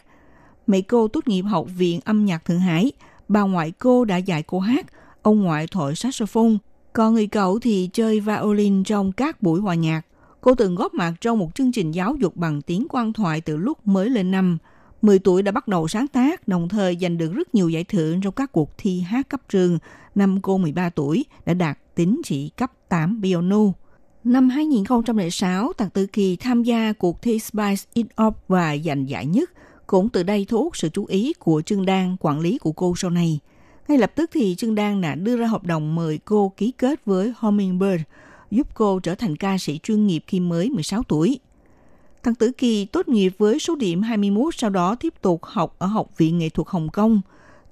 [0.67, 2.91] Mẹ cô tốt nghiệp Học viện Âm nhạc Thượng Hải,
[3.27, 4.85] bà ngoại cô đã dạy cô hát,
[5.21, 6.53] ông ngoại thổi saxophone,
[6.93, 10.01] còn người cậu thì chơi violin trong các buổi hòa nhạc.
[10.41, 13.57] Cô từng góp mặt trong một chương trình giáo dục bằng tiếng quan thoại từ
[13.57, 14.57] lúc mới lên năm.
[15.01, 18.21] 10 tuổi đã bắt đầu sáng tác, đồng thời giành được rất nhiều giải thưởng
[18.21, 19.79] trong các cuộc thi hát cấp trường.
[20.15, 23.73] Năm cô 13 tuổi đã đạt tín chỉ cấp 8 bionu
[24.23, 29.25] Năm 2006, tần Tử Kỳ tham gia cuộc thi Spice It Up và giành giải
[29.25, 29.51] nhất.
[29.87, 32.93] Cũng từ đây thu hút sự chú ý của Trương Đan, quản lý của cô
[32.97, 33.39] sau này.
[33.87, 37.05] Ngay lập tức thì Trương Đan đã đưa ra hợp đồng mời cô ký kết
[37.05, 38.01] với Hummingbird,
[38.51, 41.39] giúp cô trở thành ca sĩ chuyên nghiệp khi mới 16 tuổi.
[42.23, 45.87] Thằng Tử Kỳ tốt nghiệp với số điểm 21, sau đó tiếp tục học ở
[45.87, 47.21] Học viện Nghệ thuật Hồng Kông.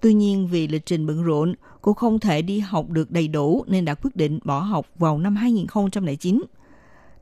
[0.02, 1.54] Tuy nhiên vì lịch trình bận rộn,
[1.84, 5.18] cô không thể đi học được đầy đủ nên đã quyết định bỏ học vào
[5.18, 6.42] năm 2009.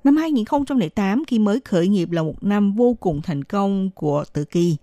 [0.03, 4.45] Năm 2008 khi mới khởi nghiệp là một năm vô cùng thành công của Tử
[4.45, 4.77] Kỳ.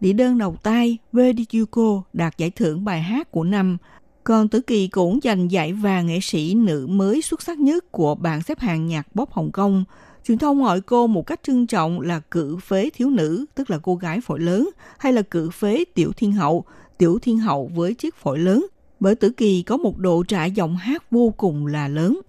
[0.00, 3.76] Đĩa đơn đầu tay Where Did You Go đạt giải thưởng bài hát của năm.
[4.24, 8.14] Còn Tử Kỳ cũng giành giải vàng nghệ sĩ nữ mới xuất sắc nhất của
[8.14, 9.84] bảng xếp hạng nhạc pop Hồng Kông.
[10.24, 13.78] Truyền thông gọi cô một cách trân trọng là cự phế thiếu nữ, tức là
[13.78, 16.64] cô gái phổi lớn, hay là cự phế tiểu thiên hậu,
[16.98, 18.66] tiểu thiên hậu với chiếc phổi lớn.
[19.04, 22.20] Bởi Tử Kỳ có một độ trải giọng hát vô cùng là lớn.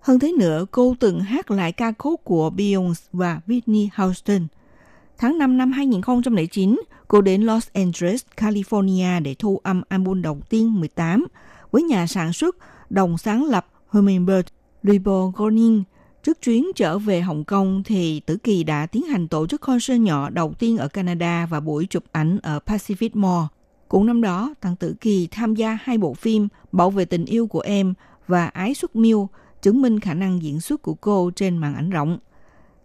[0.00, 4.46] Hơn thế nữa, cô từng hát lại ca khúc của Beyoncé và Whitney Houston.
[5.18, 10.80] Tháng 5 năm 2009, cô đến Los Angeles, California để thu âm album đầu tiên
[10.80, 11.26] 18
[11.70, 12.56] với nhà sản xuất
[12.90, 14.48] đồng sáng lập Hummingbird,
[14.82, 15.82] Libo Gonin.
[16.22, 20.00] Trước chuyến trở về Hồng Kông thì Tử Kỳ đã tiến hành tổ chức concert
[20.00, 23.59] nhỏ đầu tiên ở Canada và buổi chụp ảnh ở Pacific Mall.
[23.90, 27.46] Cũng năm đó, Tăng Tử Kỳ tham gia hai bộ phim Bảo vệ tình yêu
[27.46, 27.94] của em
[28.26, 29.28] và Ái xuất miêu,
[29.62, 32.18] chứng minh khả năng diễn xuất của cô trên màn ảnh rộng.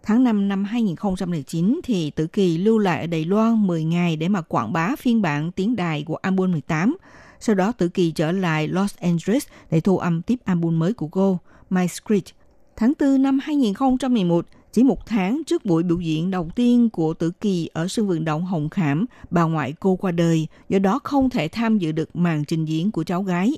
[0.02, 4.28] Tháng 5 năm 2009 thì Tử Kỳ lưu lại ở Đài Loan 10 ngày để
[4.28, 6.96] mà quảng bá phiên bản tiếng đài của album 18.
[7.40, 11.08] Sau đó Tử Kỳ trở lại Los Angeles để thu âm tiếp album mới của
[11.08, 11.38] cô,
[11.70, 12.26] My Script.
[12.76, 14.46] Tháng 4 năm 2011,
[14.76, 18.24] chỉ một tháng trước buổi biểu diễn đầu tiên của Tử Kỳ ở sân vận
[18.24, 22.16] động Hồng Khảm, bà ngoại cô qua đời, do đó không thể tham dự được
[22.16, 23.52] màn trình diễn của cháu gái.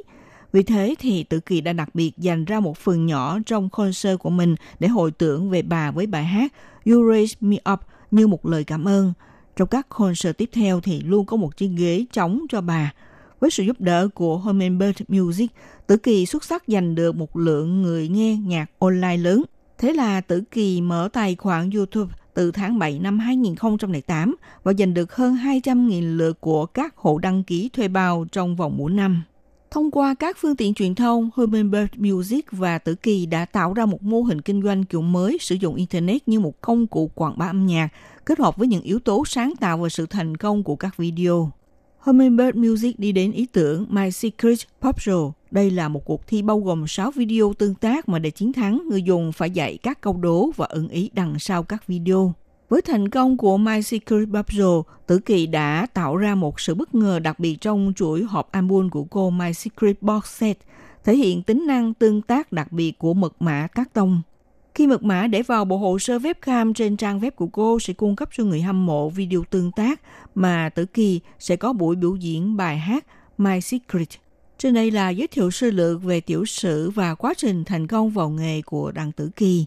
[0.53, 4.19] Vì thế thì Tử Kỳ đã đặc biệt dành ra một phần nhỏ trong concert
[4.19, 6.53] của mình để hồi tưởng về bà với bài hát
[6.87, 9.13] You Raise Me Up như một lời cảm ơn.
[9.57, 12.93] Trong các concert tiếp theo thì luôn có một chiếc ghế trống cho bà.
[13.41, 15.51] Với sự giúp đỡ của Hummingbird Music,
[15.87, 19.43] Tử Kỳ xuất sắc giành được một lượng người nghe nhạc online lớn.
[19.79, 24.95] Thế là Tử Kỳ mở tài khoản YouTube từ tháng 7 năm 2008 và giành
[24.95, 29.23] được hơn 200.000 lượt của các hộ đăng ký thuê bao trong vòng mỗi năm.
[29.71, 33.87] Thông qua các phương tiện truyền thông, Hummingbird Music và Tử Kỳ đã tạo ra
[33.87, 37.39] một mô hình kinh doanh kiểu mới sử dụng Internet như một công cụ quảng
[37.39, 37.89] bá âm nhạc,
[38.25, 41.51] kết hợp với những yếu tố sáng tạo và sự thành công của các video.
[41.99, 45.33] Hummingbird Music đi đến ý tưởng My Secret Pop Show.
[45.51, 48.83] Đây là một cuộc thi bao gồm 6 video tương tác mà để chiến thắng,
[48.89, 52.35] người dùng phải dạy các câu đố và ẩn ý đằng sau các video.
[52.69, 56.95] Với thành công của My Secret Bubble, Tử Kỳ đã tạo ra một sự bất
[56.95, 60.59] ngờ đặc biệt trong chuỗi hộp album của cô My Secret Box Set,
[61.05, 64.23] thể hiện tính năng tương tác đặc biệt của mật mã các tông.
[64.75, 67.93] Khi mật mã để vào bộ hồ sơ webcam trên trang web của cô sẽ
[67.93, 70.01] cung cấp cho người hâm mộ video tương tác
[70.35, 73.07] mà Tử Kỳ sẽ có buổi biểu diễn bài hát
[73.39, 74.09] My Secret.
[74.58, 78.10] Trên đây là giới thiệu sơ lược về tiểu sử và quá trình thành công
[78.10, 79.66] vào nghề của Đặng Tử Kỳ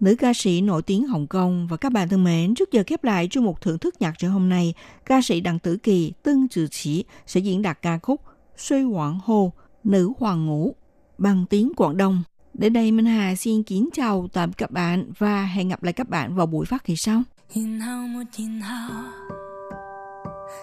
[0.00, 3.04] nữ ca sĩ nổi tiếng Hồng Kông và các bạn thân mến, trước giờ khép
[3.04, 4.74] lại chuyên mục thưởng thức nhạc trưa hôm nay,
[5.06, 8.20] ca sĩ Đặng Tử Kỳ, Tân Trừ Chỉ sẽ diễn đạt ca khúc
[8.56, 9.52] Suy Hoàng Hô,
[9.84, 10.74] Nữ Hoàng Ngũ
[11.18, 12.22] bằng tiếng Quảng Đông.
[12.54, 16.08] Đến đây Minh Hà xin kính chào tạm các bạn và hẹn gặp lại các
[16.08, 17.22] bạn vào buổi phát kỳ sau.
[17.54, 19.04] 然后没然后，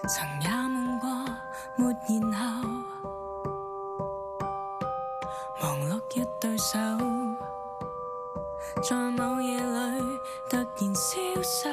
[0.06, 1.26] 曾也梦过
[1.76, 2.79] 没然后，
[6.14, 6.78] 一对手，
[8.82, 10.00] 在某夜里
[10.48, 11.70] 突然消瘦。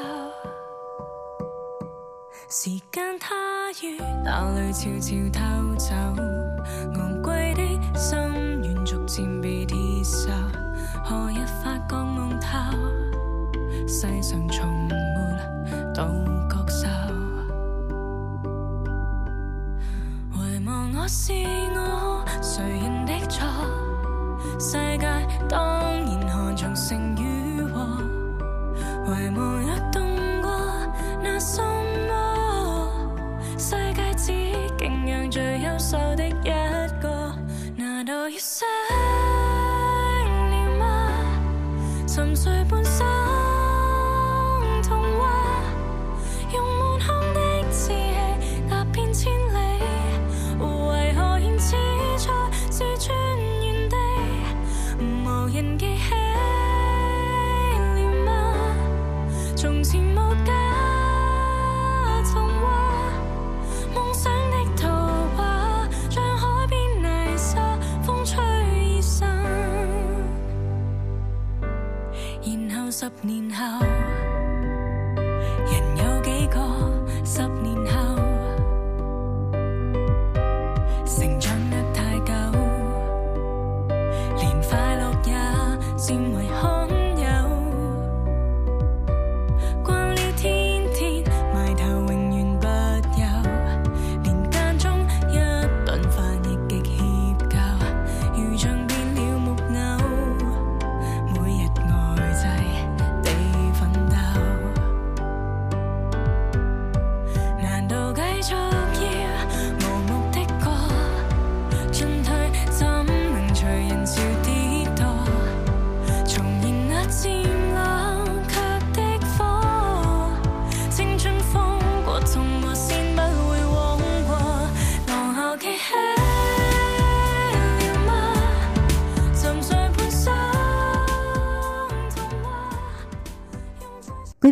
[2.50, 3.34] 时间它
[3.82, 5.40] 于那里悄悄偷
[5.76, 5.96] 走，
[6.96, 8.18] 昂贵的心
[8.64, 10.30] 愿逐渐被铁锈。
[11.04, 12.48] 何日发觉梦透？
[13.88, 14.96] 世上从没
[15.94, 16.06] 独
[16.48, 16.88] 角兽。
[20.36, 21.34] 遗忘我是
[21.76, 23.87] 我，谁人的错？
[24.61, 25.07] 世界
[25.49, 27.87] 当然看重勝與和。
[29.07, 30.03] 遺忘若动
[30.43, 30.51] 过
[31.23, 31.65] 那心
[32.09, 32.91] 魔？
[33.57, 34.33] 世界只
[34.77, 36.51] 敬仰最优秀的一
[37.01, 37.33] 个，
[37.77, 38.67] 难道月醒